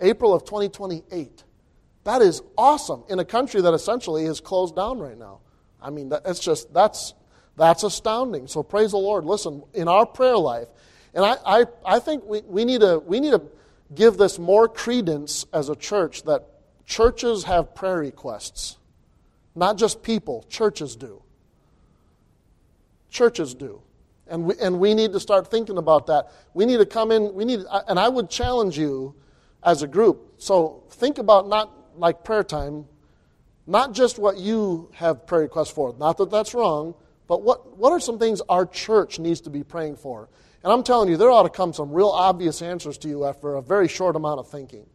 [0.00, 1.44] April of 2028.
[2.08, 5.40] That is awesome in a country that essentially is closed down right now.
[5.78, 7.12] I mean, that's just, that's,
[7.54, 8.46] that's astounding.
[8.46, 9.26] So praise the Lord.
[9.26, 10.68] Listen, in our prayer life,
[11.12, 13.42] and I, I, I think we, we, need to, we need to
[13.94, 16.46] give this more credence as a church that
[16.86, 18.78] churches have prayer requests.
[19.54, 21.20] Not just people, churches do.
[23.10, 23.82] Churches do.
[24.28, 26.32] And we, and we need to start thinking about that.
[26.54, 29.14] We need to come in, we need, and I would challenge you
[29.62, 30.36] as a group.
[30.38, 32.86] So think about not like prayer time,
[33.66, 35.94] not just what you have prayer requests for.
[35.98, 36.94] Not that that's wrong,
[37.26, 40.28] but what, what are some things our church needs to be praying for?
[40.64, 43.54] And I'm telling you, there ought to come some real obvious answers to you after
[43.54, 44.86] a very short amount of thinking.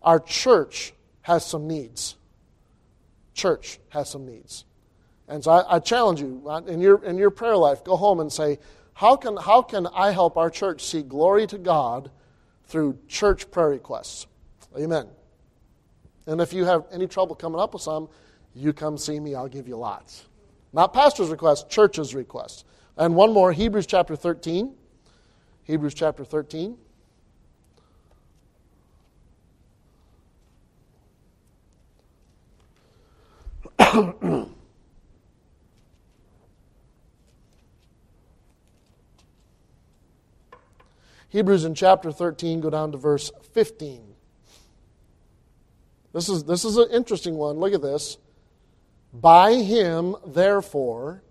[0.00, 2.16] Our church has some needs.
[3.34, 4.64] Church has some needs.
[5.28, 8.20] And so I, I, challenge you uh, in your, in your prayer life, go home
[8.20, 8.58] and say,
[8.92, 12.10] how can, how can I help our church see glory to God
[12.66, 14.26] through church prayer requests?
[14.78, 15.08] Amen.
[16.26, 18.08] And if you have any trouble coming up with some,
[18.54, 20.24] you come see me, I'll give you lots.
[20.72, 22.64] Not pastor's requests, church's requests.
[22.96, 24.74] And one more, Hebrews chapter 13.
[25.64, 26.76] Hebrews chapter 13.
[41.28, 44.13] Hebrews in chapter 13, go down to verse 15.
[46.14, 47.58] This is, this is an interesting one.
[47.58, 48.18] Look at this.
[49.12, 51.22] By him, therefore,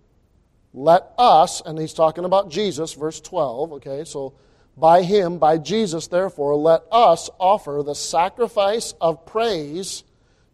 [0.74, 4.34] let us, and he's talking about Jesus, verse 12, okay, so
[4.76, 10.04] by him, by Jesus, therefore, let us offer the sacrifice of praise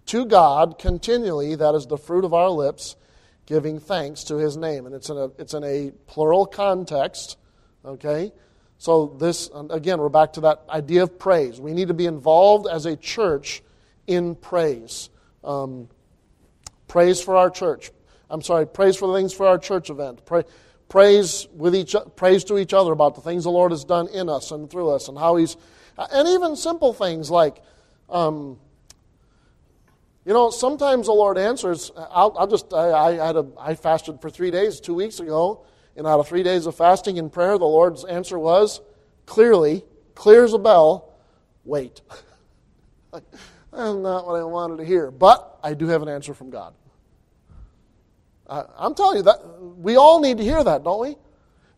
[0.06, 2.96] to God continually, that is the fruit of our lips,
[3.46, 4.86] giving thanks to his name.
[4.86, 7.36] And it's in a, it's in a plural context,
[7.84, 8.32] okay?
[8.78, 11.60] So, this, again, we're back to that idea of praise.
[11.60, 13.62] We need to be involved as a church
[14.10, 15.08] in praise.
[15.44, 15.88] Um,
[16.88, 17.92] praise for our church,
[18.28, 20.26] I'm sorry, praise for the things for our church event.
[20.26, 20.42] Pray,
[20.88, 24.28] praise with each praise to each other about the things the Lord has done in
[24.28, 25.56] us and through us and how He's
[25.96, 27.62] and even simple things like
[28.08, 28.58] um,
[30.24, 31.92] you know sometimes the Lord answers.
[31.96, 35.64] I'll, I'll just I, I, had a I fasted for three days two weeks ago,
[35.96, 38.80] and out of three days of fasting and prayer, the Lord's answer was
[39.24, 39.84] clearly
[40.16, 41.14] clear as a bell.
[41.64, 42.00] Wait.
[43.72, 46.74] That's not what I wanted to hear, but I do have an answer from God.
[48.48, 49.38] I'm telling you that
[49.78, 51.16] we all need to hear that, don't we?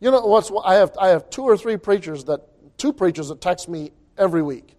[0.00, 2.40] You know what's I have I have two or three preachers that
[2.78, 4.74] two preachers that text me every week.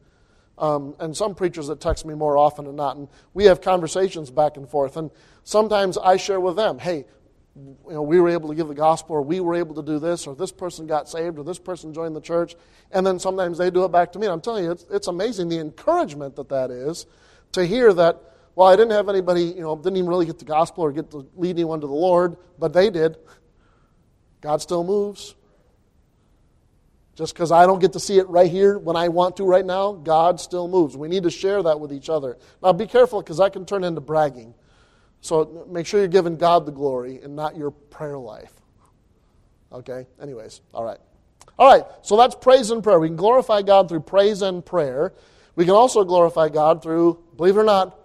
[0.58, 2.97] Um, and some preachers that text me more often than not.
[2.97, 4.97] And we have conversations back and forth.
[4.97, 5.10] And
[5.43, 7.06] sometimes I share with them, hey,
[7.56, 10.00] you know, we were able to give the gospel, or we were able to do
[10.00, 12.56] this, or this person got saved, or this person joined the church.
[12.92, 14.26] And then sometimes they do it back to me.
[14.26, 17.06] And I'm telling you, it's, it's amazing the encouragement that that is
[17.52, 18.20] to hear that
[18.56, 21.10] well, I didn't have anybody, you know, didn't even really get the gospel or get
[21.12, 23.18] to lead anyone to the Lord, but they did.
[24.42, 25.36] God still moves.
[27.16, 29.66] Just because I don't get to see it right here when I want to right
[29.66, 30.98] now, God still moves.
[30.98, 32.38] We need to share that with each other.
[32.62, 34.54] Now, be careful because that can turn into bragging.
[35.23, 38.51] So make sure you're giving God the glory and not your prayer life.
[39.71, 40.05] Okay?
[40.21, 40.97] Anyways, all right.
[41.57, 42.99] All right, so that's praise and prayer.
[42.99, 45.13] We can glorify God through praise and prayer.
[45.55, 47.97] We can also glorify God through, believe it or not,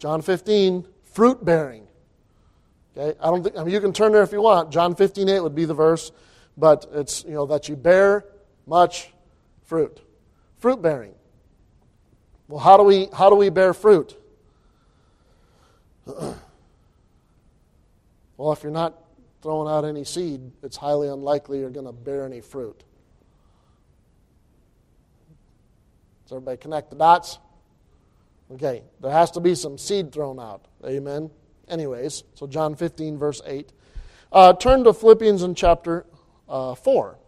[0.00, 1.86] John 15, fruit bearing.
[2.96, 4.72] Okay, I don't think, I mean, you can turn there if you want.
[4.72, 6.10] John 15, 8 would be the verse,
[6.56, 8.24] but it's, you know, that you bear
[8.66, 9.12] much
[9.62, 10.00] fruit.
[10.58, 11.14] Fruit bearing.
[12.48, 14.16] Well, how do we, how do we bear fruit?
[18.36, 18.98] well, if you're not
[19.42, 22.82] throwing out any seed, it's highly unlikely you're going to bear any fruit.
[26.24, 27.38] Does everybody connect the dots?
[28.52, 30.66] Okay, there has to be some seed thrown out.
[30.84, 31.30] Amen.
[31.68, 33.72] Anyways, so John 15, verse 8.
[34.32, 36.06] Uh, turn to Philippians in chapter
[36.48, 37.18] uh, 4.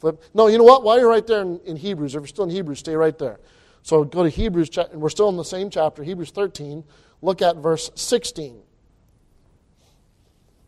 [0.00, 0.22] Flip.
[0.34, 0.82] No, you know what?
[0.82, 3.40] While you're right there in, in, Hebrews, if you're still in Hebrews, stay right there.
[3.82, 6.84] So go to Hebrews, and we're still in the same chapter, Hebrews 13.
[7.20, 8.60] Look at verse 16.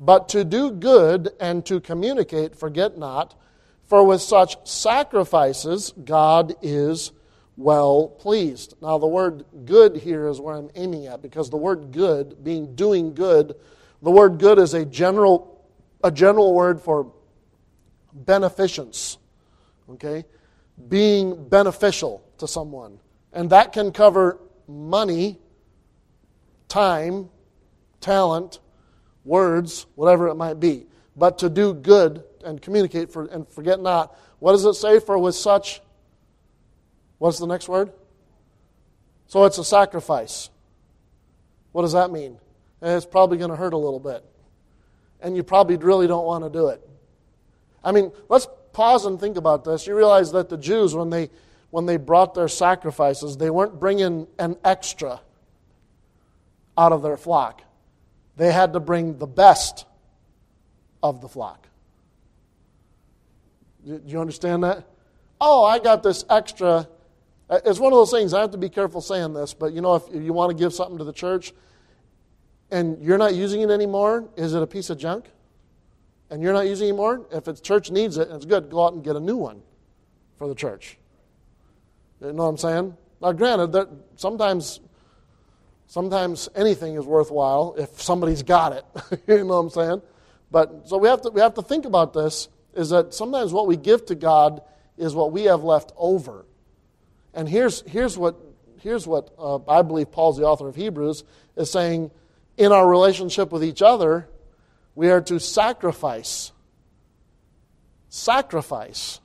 [0.01, 3.39] But to do good and to communicate, forget not,
[3.85, 7.13] for with such sacrifices God is
[7.59, 8.75] well pleased.
[8.81, 12.75] Now, the word good here is where I'm aiming at because the word good, being
[12.75, 13.55] doing good,
[14.01, 15.63] the word good is a general,
[16.03, 17.13] a general word for
[18.15, 19.19] beneficence.
[19.91, 20.25] Okay?
[20.89, 22.99] Being beneficial to someone.
[23.35, 25.39] And that can cover money,
[26.69, 27.29] time,
[28.01, 28.61] talent,
[29.31, 30.87] words, whatever it might be.
[31.17, 34.99] But to do good and communicate for, and forget not, what does it say?
[34.99, 35.81] For with such
[37.21, 37.93] What's the next word?
[39.27, 40.49] So it's a sacrifice.
[41.73, 42.39] What does that mean?
[42.81, 44.25] It's probably going to hurt a little bit.
[45.21, 46.81] And you probably really don't want to do it.
[47.85, 49.87] I mean, let's pause and think about this.
[49.87, 51.29] You realize that the Jews, when they,
[51.69, 55.21] when they brought their sacrifices, they weren't bringing an extra
[56.79, 57.63] out of their flock.
[58.41, 59.85] They had to bring the best
[61.03, 61.69] of the flock.
[63.85, 64.87] Do you understand that?
[65.39, 66.89] Oh, I got this extra.
[67.51, 69.83] Uh, it's one of those things, I have to be careful saying this, but you
[69.83, 71.53] know, if you want to give something to the church
[72.71, 75.27] and you're not using it anymore, is it a piece of junk?
[76.31, 77.27] And you're not using it anymore?
[77.31, 79.61] If the church needs it and it's good, go out and get a new one
[80.39, 80.97] for the church.
[82.23, 82.97] You know what I'm saying?
[83.21, 84.81] Now, granted, that sometimes,
[85.91, 88.85] sometimes anything is worthwhile if somebody's got it.
[89.27, 90.03] you know what I'm saying?
[90.51, 92.49] But so we have to we have to think about this.
[92.75, 94.63] Is that sometimes what we give to God
[94.97, 96.47] is what we have left over.
[97.35, 98.37] And here's here's what
[98.81, 101.25] here's what uh, I believe Paul's the author of Hebrews
[101.57, 102.11] is saying.
[102.57, 104.29] In our relationship with each other,
[104.95, 106.53] we are to sacrifice.
[108.11, 109.21] Sacrifice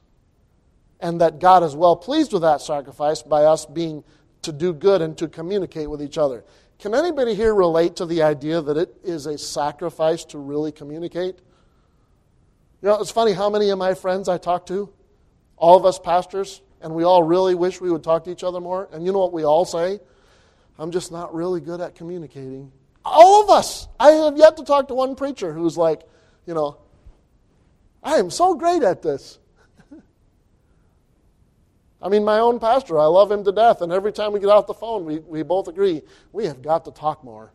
[1.02, 4.06] and that God is well pleased with that sacrifice by us being
[4.46, 6.44] to do good and to communicate with each other.
[6.80, 11.40] Can anybody here relate to the idea that it is a sacrifice to really communicate?
[12.82, 14.92] You know, it's funny how many of my friends I talk to,
[15.58, 18.60] all of us pastors, and we all really wish we would talk to each other
[18.60, 18.90] more.
[18.92, 20.00] And you know what we all say?
[20.78, 22.72] I'm just not really good at communicating.
[23.04, 23.88] All of us.
[24.00, 26.02] I have yet to talk to one preacher who's like,
[26.46, 26.78] you know,
[28.04, 29.40] I am so great at this.
[32.06, 34.50] I mean, my own pastor, I love him to death, and every time we get
[34.50, 37.52] off the phone, we, we both agree we have got to talk more.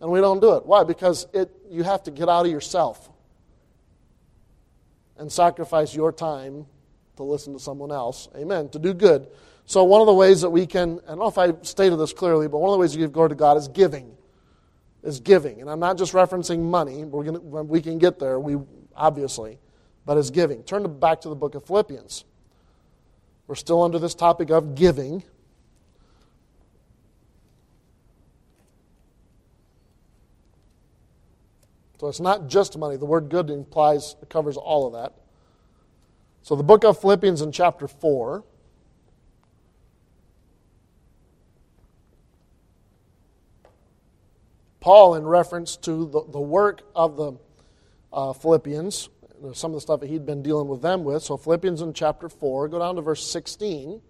[0.00, 0.64] And we don't do it.
[0.64, 0.82] Why?
[0.82, 3.10] Because it, you have to get out of yourself
[5.18, 6.64] and sacrifice your time
[7.16, 8.30] to listen to someone else.
[8.34, 8.70] Amen.
[8.70, 9.28] To do good.
[9.66, 11.96] So, one of the ways that we can, and I don't know if I stated
[11.96, 14.16] this clearly, but one of the ways you give glory to God is giving.
[15.02, 15.60] Is giving.
[15.60, 17.04] And I'm not just referencing money.
[17.04, 18.56] We're gonna, we can get there, we
[18.96, 19.58] obviously
[20.04, 20.62] but as giving.
[20.64, 22.24] Turn back to the book of Philippians.
[23.46, 25.22] We're still under this topic of giving.
[32.00, 32.96] So it's not just money.
[32.96, 35.12] The word good implies, it covers all of that.
[36.42, 38.42] So the book of Philippians in chapter 4.
[44.80, 47.34] Paul, in reference to the, the work of the
[48.12, 49.08] uh, Philippians,
[49.54, 51.22] some of the stuff that he'd been dealing with them with.
[51.22, 54.00] So Philippians in chapter 4, go down to verse 16.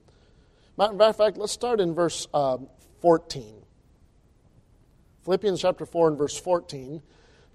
[0.76, 2.58] Matter of fact, let's start in verse uh,
[3.00, 3.62] 14.
[5.24, 7.02] Philippians chapter 4 and verse 14.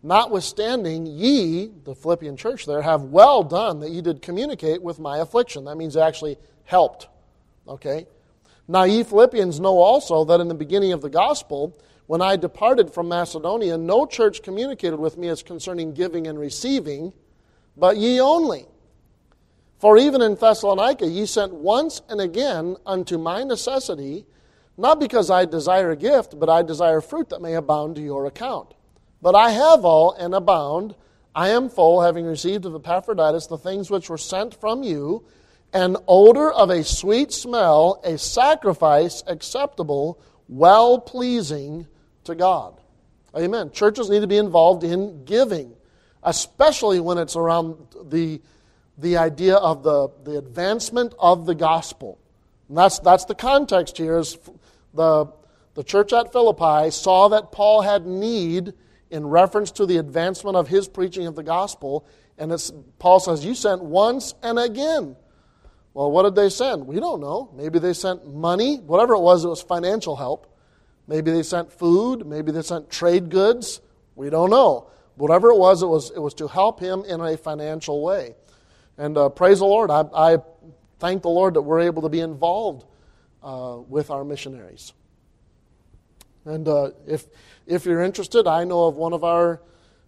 [0.04, 5.18] Notwithstanding, ye, the Philippian church there, have well done that ye did communicate with my
[5.18, 5.66] affliction.
[5.66, 7.08] That means actually helped.
[7.68, 8.06] Okay?
[8.68, 12.94] Now, ye Philippians know also that in the beginning of the gospel, when I departed
[12.94, 17.12] from Macedonia, no church communicated with me as concerning giving and receiving
[17.78, 18.66] but ye only.
[19.80, 24.26] For even in Thessalonica ye sent once and again unto my necessity,
[24.78, 28.26] not because I desire a gift, but I desire fruit that may abound to your
[28.26, 28.74] account.
[29.22, 30.96] But I have all and abound.
[31.36, 35.26] I am full, having received of Epaphroditus the things which were sent from you,
[35.74, 41.88] an odor of a sweet smell, a sacrifice acceptable, well pleasing
[42.24, 42.80] to God.
[43.36, 43.72] Amen.
[43.72, 45.76] Churches need to be involved in giving
[46.24, 48.42] especially when it's around the,
[48.98, 52.20] the idea of the, the advancement of the gospel.
[52.70, 54.38] And that's, that's the context here is
[54.94, 55.32] the,
[55.74, 58.74] the church at Philippi saw that Paul had need
[59.10, 62.06] in reference to the advancement of his preaching of the gospel.
[62.38, 65.16] And it's, Paul says, You sent once and again.
[65.94, 66.86] Well, what did they send?
[66.86, 67.50] We don't know.
[67.56, 70.54] Maybe they sent money, whatever it was, it was financial help.
[71.08, 72.28] Maybe they sent food.
[72.28, 73.82] Maybe they sent trade goods.
[74.16, 74.90] We don't know.
[75.18, 78.36] Whatever it was, it was, it was to help him in a financial way.
[78.98, 79.92] And uh, praise the Lord.
[79.92, 80.38] I, I,
[81.00, 82.86] thank the Lord that we're able to be involved
[83.44, 84.94] uh, with our missionaries.
[86.46, 87.26] And uh, if,
[87.66, 89.62] if you're interested, I know of one of our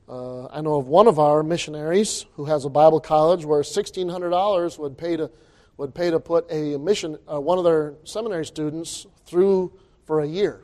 [0.07, 4.10] uh, I know of one of our missionaries who has a Bible college where sixteen
[4.10, 5.30] hundred dollars would pay to
[5.78, 9.72] would pay to put a mission uh, one of their seminary students through
[10.05, 10.64] for a year.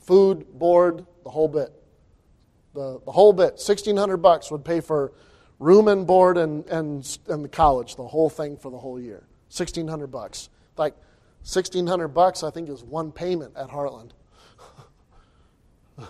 [0.00, 1.72] Food, board, the whole bit
[2.76, 5.12] the, the whole bit, 1600 bucks would pay for
[5.58, 9.24] room and board and, and, and the college, the whole thing for the whole year.
[9.48, 10.48] 1600 bucks.
[10.76, 10.94] Like
[11.40, 14.10] 1600 bucks, I think, is one payment at Heartland.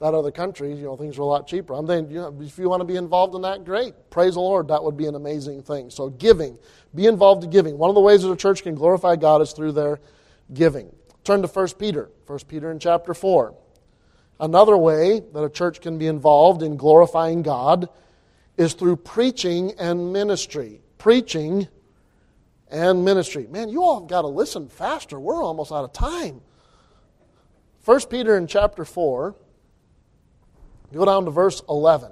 [0.00, 1.74] that other country, you know, things are a lot cheaper.
[1.74, 3.94] I'm saying, you know, if you want to be involved in that, great.
[4.10, 4.68] Praise the Lord.
[4.68, 5.90] That would be an amazing thing.
[5.90, 6.58] So, giving.
[6.94, 7.78] Be involved in giving.
[7.78, 10.00] One of the ways that a church can glorify God is through their
[10.52, 10.92] giving.
[11.22, 12.10] Turn to 1 Peter.
[12.26, 13.54] 1 Peter in chapter 4.
[14.40, 17.88] Another way that a church can be involved in glorifying God
[18.56, 20.80] is through preaching and ministry.
[20.98, 21.68] Preaching
[22.70, 23.46] and ministry.
[23.48, 25.18] Man, you all have got to listen faster.
[25.18, 26.40] We're almost out of time.
[27.84, 29.34] 1 Peter in chapter 4,
[30.92, 32.10] go down to verse 11.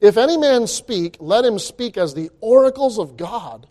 [0.00, 3.66] If any man speak, let him speak as the oracles of God.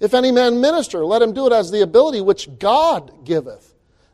[0.00, 3.67] If any man minister, let him do it as the ability which God giveth,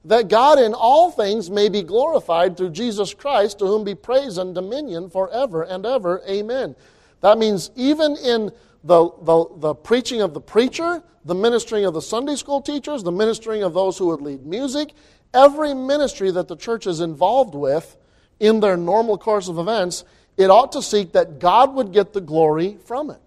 [0.04, 4.38] that God in all things may be glorified through Jesus Christ, to whom be praise
[4.38, 6.22] and dominion forever and ever.
[6.28, 6.76] Amen.
[7.20, 8.52] That means even in
[8.82, 13.12] the, the, the preaching of the preacher, the ministering of the Sunday school teachers, the
[13.12, 14.92] ministering of those who would lead music,
[15.32, 17.96] every ministry that the church is involved with
[18.40, 20.04] in their normal course of events,
[20.36, 23.20] it ought to seek that God would get the glory from it.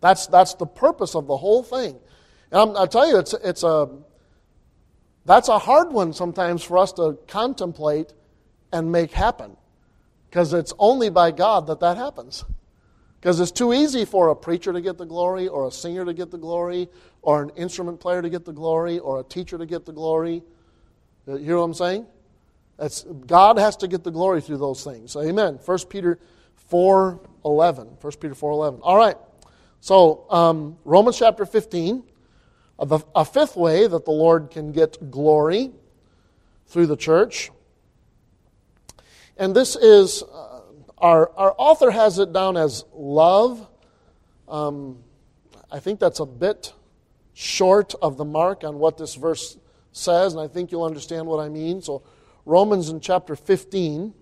[0.00, 1.98] That's, that's the purpose of the whole thing.
[2.52, 3.88] And i tell you, it's, it's a,
[5.24, 8.12] that's a hard one sometimes for us to contemplate
[8.72, 9.56] and make happen.
[10.28, 12.44] Because it's only by God that that happens.
[13.20, 16.14] Because it's too easy for a preacher to get the glory, or a singer to
[16.14, 16.88] get the glory,
[17.20, 20.42] or an instrument player to get the glory, or a teacher to get the glory.
[21.26, 22.06] You hear what I'm saying?
[23.26, 25.14] God has to get the glory through those things.
[25.16, 25.58] Amen.
[25.62, 26.18] 1 Peter
[26.72, 28.02] 4.11.
[28.02, 28.80] 1 Peter 4.11.
[28.82, 29.16] All right.
[29.80, 32.02] So, um, Romans chapter 15.
[32.80, 35.70] A fifth way that the Lord can get glory
[36.66, 37.50] through the church.
[39.36, 40.60] And this is, uh,
[40.96, 43.66] our, our author has it down as love.
[44.48, 44.98] Um,
[45.70, 46.72] I think that's a bit
[47.34, 49.58] short of the mark on what this verse
[49.92, 51.82] says, and I think you'll understand what I mean.
[51.82, 52.02] So,
[52.46, 54.14] Romans in chapter 15.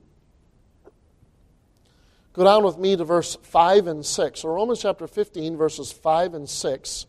[2.33, 4.41] Go down with me to verse 5 and 6.
[4.41, 7.07] So, Romans chapter 15, verses 5 and 6.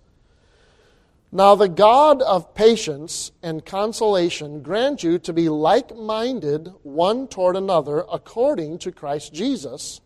[1.32, 7.56] Now, the God of patience and consolation grant you to be like minded one toward
[7.56, 10.02] another according to Christ Jesus,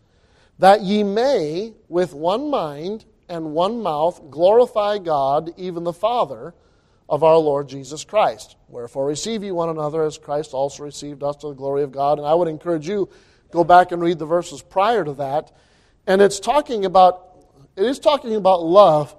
[0.59, 6.53] that ye may, with one mind and one mouth, glorify God, even the Father
[7.07, 8.57] of our Lord Jesus Christ.
[8.67, 12.17] Wherefore, receive ye one another as Christ also received us to the glory of God.
[12.17, 13.07] And I would encourage you,
[13.49, 15.53] go back and read the verses prior to that.
[16.05, 17.45] And it's talking about,
[17.77, 19.15] it is talking about love.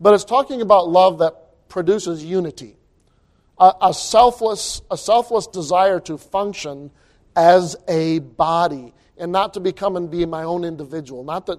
[0.00, 2.76] But it's talking about love that produces unity.
[3.58, 6.90] A, a, selfless, a selfless desire to function
[7.34, 11.24] as a body and not to become and be my own individual.
[11.24, 11.58] Not that,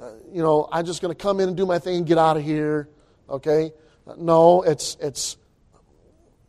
[0.00, 2.18] uh, you know, I'm just going to come in and do my thing and get
[2.18, 2.88] out of here,
[3.28, 3.72] okay?
[4.16, 5.36] No, it's, it's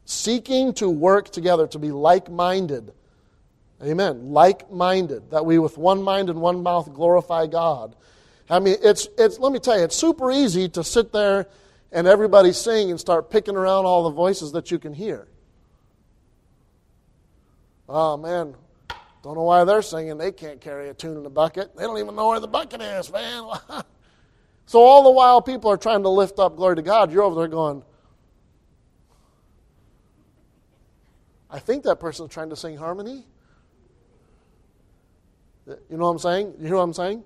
[0.05, 2.91] seeking to work together, to be like minded.
[3.83, 4.31] Amen.
[4.31, 7.95] Like minded, that we with one mind and one mouth glorify God.
[8.49, 11.47] I mean, it's, it's, let me tell you, it's super easy to sit there
[11.91, 15.27] and everybody sing and start picking around all the voices that you can hear.
[17.89, 18.55] Oh, man,
[19.23, 20.17] don't know why they're singing.
[20.17, 21.75] They can't carry a tune in a bucket.
[21.75, 23.49] They don't even know where the bucket is, man.
[24.65, 27.35] so, all the while people are trying to lift up glory to God, you're over
[27.35, 27.83] there going,
[31.49, 33.25] I think that person's trying to sing harmony.
[35.65, 36.53] You know what I'm saying?
[36.59, 37.23] You hear what I'm saying?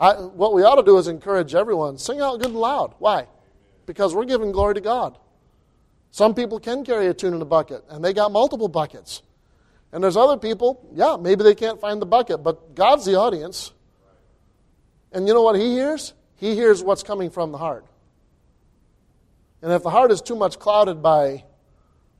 [0.00, 2.94] I, what we ought to do is encourage everyone sing out good and loud.
[2.98, 3.26] Why?
[3.86, 5.18] Because we're giving glory to God.
[6.10, 9.22] Some people can carry a tune in a bucket, and they got multiple buckets.
[9.92, 13.72] And there's other people, yeah, maybe they can't find the bucket, but God's the audience.
[15.12, 16.14] And you know what He hears?
[16.36, 17.86] He hears what's coming from the heart.
[19.62, 21.44] And if the heart is too much clouded by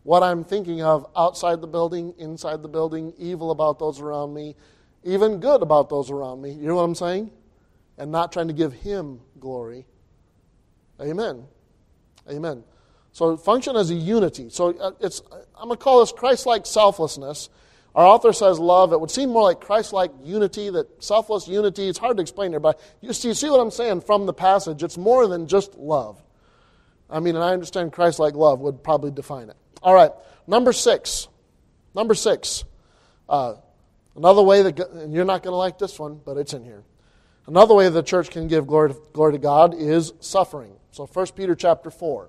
[0.02, 4.56] what I'm thinking of outside the building, inside the building, evil about those around me,
[5.04, 7.30] even good about those around me, you know what I'm saying?
[7.98, 9.86] And not trying to give Him glory.
[11.00, 11.44] Amen.
[12.30, 12.64] Amen.
[13.12, 14.48] So function as a unity.
[14.50, 17.50] So uh, it's I'm going to call this Christ-like selflessness.
[17.94, 18.92] Our author says love.
[18.92, 21.88] It would seem more like Christ-like unity, that selfless unity.
[21.88, 24.32] It's hard to explain here, but you see, you see what I'm saying from the
[24.32, 24.82] passage.
[24.82, 26.22] It's more than just love.
[27.10, 29.56] I mean, and I understand Christ-like love would probably define it.
[29.82, 30.12] All right,
[30.46, 31.26] number six.
[31.94, 32.64] Number six.
[33.28, 33.54] Uh,
[34.14, 36.84] another way that, and you're not going to like this one, but it's in here.
[37.48, 40.74] Another way the church can give glory to, glory to God is suffering.
[40.90, 42.28] So 1 Peter chapter 4.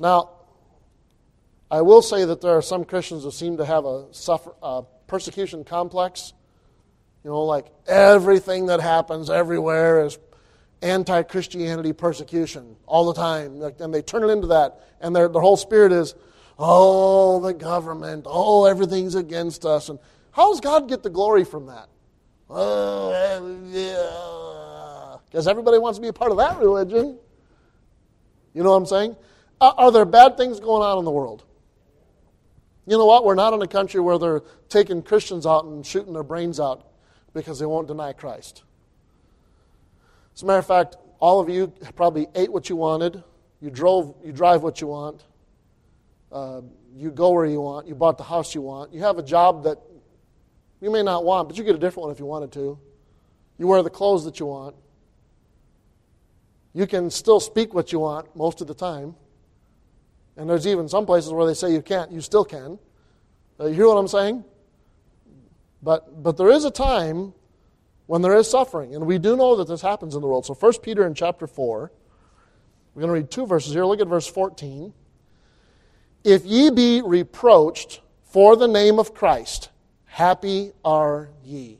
[0.00, 0.30] Now,
[1.70, 4.82] I will say that there are some Christians who seem to have a, suffer, a
[5.06, 6.32] persecution complex.
[7.22, 10.18] You know, like everything that happens everywhere is
[10.82, 13.62] anti Christianity persecution all the time.
[13.62, 14.88] And they turn it into that.
[15.00, 16.16] And their, their whole spirit is,
[16.58, 19.88] oh, the government, oh, everything's against us.
[19.88, 20.00] And
[20.32, 21.88] how does God get the glory from that?
[22.56, 23.10] Oh.
[25.26, 27.18] Because everybody wants to be a part of that religion.
[28.52, 29.16] You know what I'm saying?
[29.60, 31.44] Are there bad things going on in the world?
[32.86, 33.24] You know what?
[33.24, 36.86] We're not in a country where they're taking Christians out and shooting their brains out
[37.32, 38.62] because they won't deny Christ.
[40.34, 43.24] As a matter of fact, all of you probably ate what you wanted.
[43.60, 45.24] You drove, you drive what you want.
[46.34, 46.60] uh,
[46.96, 49.64] you go where you want, you bought the house you want, you have a job
[49.64, 49.78] that
[50.84, 52.78] you may not want, but you get a different one if you wanted to.
[53.56, 54.76] You wear the clothes that you want.
[56.74, 59.14] You can still speak what you want most of the time.
[60.36, 62.78] And there's even some places where they say you can't, you still can.
[63.58, 64.44] Uh, you hear what I'm saying?
[65.82, 67.32] But, but there is a time
[68.04, 70.44] when there is suffering, and we do know that this happens in the world.
[70.44, 71.92] So 1 Peter in chapter 4,
[72.94, 73.86] we're going to read two verses here.
[73.86, 74.92] Look at verse 14.
[76.24, 79.70] If ye be reproached for the name of Christ,
[80.14, 81.76] happy are ye.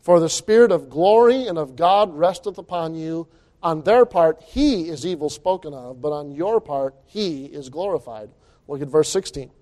[0.00, 3.28] For the Spirit of glory and of God resteth upon you.
[3.62, 8.28] On their part, he is evil spoken of, but on your part, he is glorified.
[8.66, 9.52] Look at verse 16.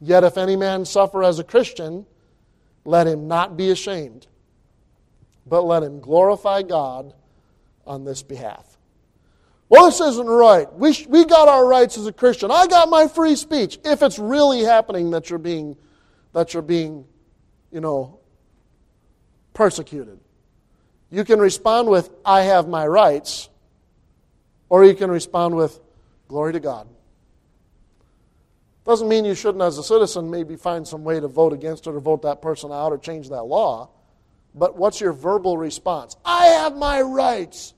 [0.00, 2.06] Yet if any man suffer as a Christian,
[2.86, 4.28] let him not be ashamed,
[5.46, 7.12] but let him glorify God
[7.86, 8.69] on this behalf.
[9.70, 10.70] Well, this isn't right.
[10.74, 12.50] We, sh- we got our rights as a Christian.
[12.50, 13.78] I got my free speech.
[13.84, 15.76] If it's really happening that you're being,
[16.34, 17.06] that you're being,
[17.72, 18.18] you know,
[19.54, 20.18] persecuted,
[21.10, 23.48] you can respond with, I have my rights,
[24.68, 25.80] or you can respond with,
[26.30, 26.86] Glory to God.
[28.86, 31.90] Doesn't mean you shouldn't, as a citizen, maybe find some way to vote against it
[31.90, 33.90] or vote that person out or change that law.
[34.54, 36.16] But what's your verbal response?
[36.24, 37.74] I have my rights.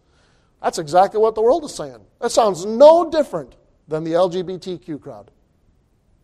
[0.63, 1.99] That's exactly what the world is saying.
[2.21, 3.57] That sounds no different
[3.89, 5.31] than the LGBTQ crowd.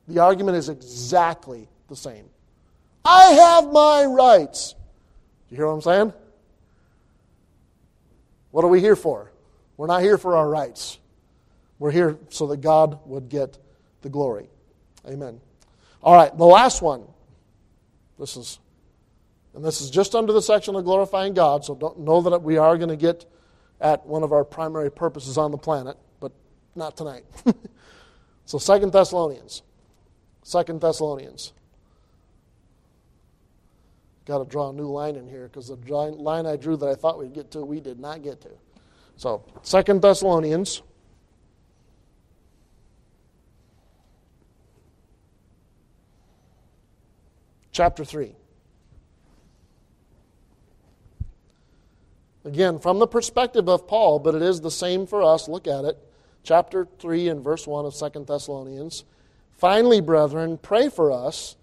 [0.06, 2.26] The argument is exactly the same.
[3.04, 4.74] I have my rights.
[5.48, 6.12] Do you hear what I'm saying?
[8.52, 9.30] What are we here for?
[9.76, 10.98] We're not here for our rights.
[11.78, 13.58] We're here so that God would get
[14.02, 14.48] the glory.
[15.06, 15.40] Amen.
[16.02, 17.04] All right, the last one.
[18.18, 18.58] This is,
[19.54, 22.56] and this is just under the section of glorifying God, so don't know that we
[22.56, 23.24] are going to get
[23.80, 26.32] at one of our primary purposes on the planet, but
[26.74, 27.24] not tonight.
[28.44, 29.62] so Second Thessalonians.
[30.42, 31.52] Second Thessalonians.
[34.24, 36.94] Got to draw a new line in here because the line I drew that I
[36.94, 38.50] thought we'd get to, we did not get to.
[39.16, 40.82] So Second Thessalonians.
[47.78, 48.34] chapter 3.
[52.48, 55.48] Again, from the perspective of Paul, but it is the same for us.
[55.48, 55.98] Look at it.
[56.42, 59.04] Chapter 3 and verse 1 of 2 Thessalonians.
[59.52, 61.56] Finally, brethren, pray for us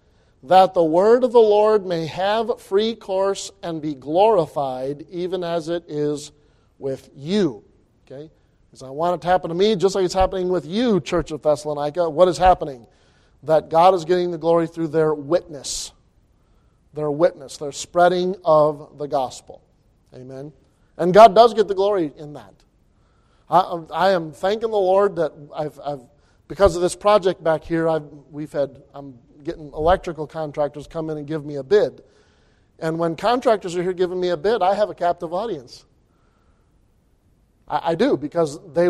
[0.44, 5.68] that the word of the Lord may have free course and be glorified, even as
[5.68, 6.30] it is
[6.78, 7.64] with you.
[8.06, 8.30] Okay?
[8.70, 11.32] Because I want it to happen to me just like it's happening with you, Church
[11.32, 12.08] of Thessalonica.
[12.08, 12.86] What is happening?
[13.42, 15.90] That God is getting the glory through their witness
[16.94, 19.62] their witness, their spreading of the gospel.
[20.14, 20.50] Amen.
[20.98, 22.54] And God does get the glory in that.
[23.48, 26.00] I, um, I am thanking the Lord that I've, I've,
[26.48, 31.18] because of this project back here, I've, we've had, I'm getting electrical contractors come in
[31.18, 32.02] and give me a bid.
[32.78, 35.84] And when contractors are here giving me a bid, I have a captive audience.
[37.68, 38.88] I, I do because they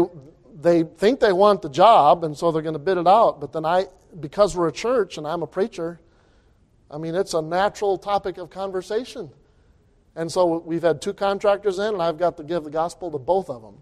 [0.59, 3.41] they think they want the job, and so they're going to bid it out.
[3.41, 3.87] But then I,
[4.19, 6.01] because we're a church and I'm a preacher,
[6.91, 9.31] I mean, it's a natural topic of conversation.
[10.17, 13.19] And so we've had two contractors in, and I've got to give the gospel to
[13.19, 13.77] both of them.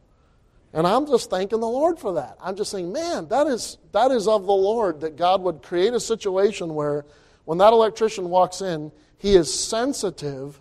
[0.73, 2.37] And I'm just thanking the Lord for that.
[2.43, 5.95] I'm just saying, man, that is, that is of the Lord that God would create
[5.95, 7.07] a situation where
[7.45, 10.61] when that electrician walks in, he is sensitive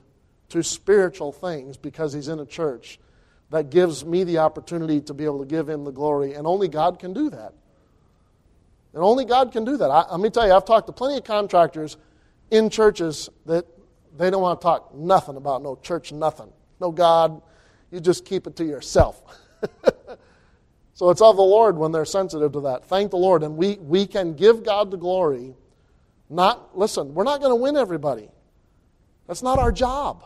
[0.49, 2.99] to spiritual things because he's in a church.
[3.49, 6.67] That gives me the opportunity to be able to give him the glory, and only
[6.67, 7.53] God can do that.
[8.93, 9.89] And only God can do that.
[9.89, 11.97] I, let me tell you, I've talked to plenty of contractors
[12.51, 13.65] in churches that
[14.16, 16.51] they don't want to talk nothing about no church, nothing.
[16.80, 17.41] No God.
[17.91, 19.22] You just keep it to yourself.
[20.93, 22.86] so it's of the Lord when they're sensitive to that.
[22.86, 23.43] Thank the Lord.
[23.43, 25.55] And we, we can give God the glory.
[26.30, 28.30] Not, listen, we're not going to win everybody.
[29.28, 30.26] That's not our job.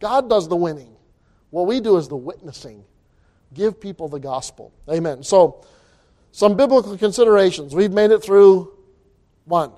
[0.00, 0.94] God does the winning.
[1.50, 2.84] What we do is the witnessing.
[3.54, 4.72] Give people the gospel.
[4.90, 5.22] Amen.
[5.22, 5.64] So,
[6.32, 7.74] some biblical considerations.
[7.74, 8.76] We've made it through
[9.44, 9.72] one.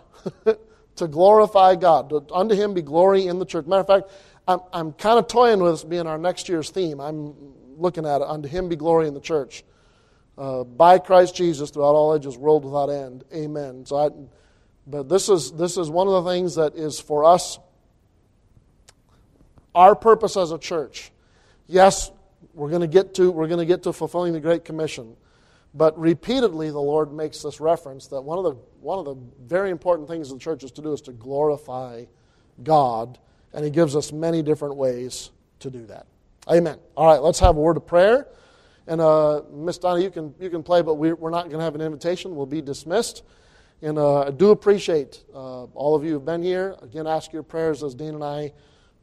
[0.99, 2.11] to glorify God.
[2.11, 3.67] To, unto him be glory in the church.
[3.67, 4.11] Matter of fact,
[4.47, 7.01] I'm, I'm kind of toying with this being our next year's theme.
[7.01, 7.35] I'm
[7.77, 8.27] looking at it.
[8.29, 9.65] Unto him be glory in the church.
[10.37, 13.25] Uh, by Christ Jesus throughout all ages, world without end.
[13.35, 13.85] Amen.
[13.85, 14.11] So I,
[14.87, 17.59] but this is, this is one of the things that is for us,
[19.75, 21.11] our purpose as a church.
[21.67, 22.11] Yes,
[22.55, 25.17] we're going to get to, we're going to get to fulfilling the Great Commission.
[25.75, 29.71] But repeatedly, the Lord makes this reference that one of the, one of the very
[29.71, 32.05] important things the church is to do is to glorify
[32.63, 33.19] God,
[33.53, 36.07] and He gives us many different ways to do that.
[36.51, 36.79] Amen.
[36.97, 38.27] All right, let's have a word of prayer,
[38.89, 41.65] And uh, Miss Donna, you can, you can play, but we're, we're not going to
[41.65, 42.35] have an invitation.
[42.35, 43.23] We'll be dismissed.
[43.83, 46.75] And uh, I do appreciate uh, all of you who've been here.
[46.81, 48.53] Again, ask your prayers as Dean and I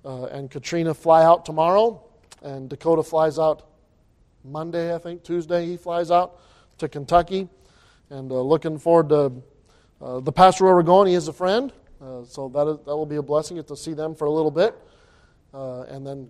[0.04, 2.04] uh, and Katrina fly out tomorrow.
[2.42, 3.68] And Dakota flies out
[4.44, 5.24] Monday, I think.
[5.24, 6.40] Tuesday, he flies out
[6.78, 7.48] to Kentucky.
[8.10, 9.44] And uh, looking forward to
[10.02, 11.08] uh, the pastor where we're going.
[11.08, 11.72] He is a friend.
[12.02, 13.58] Uh, so that, is, that will be a blessing.
[13.58, 14.76] Get to see them for a little bit.
[15.54, 16.30] and then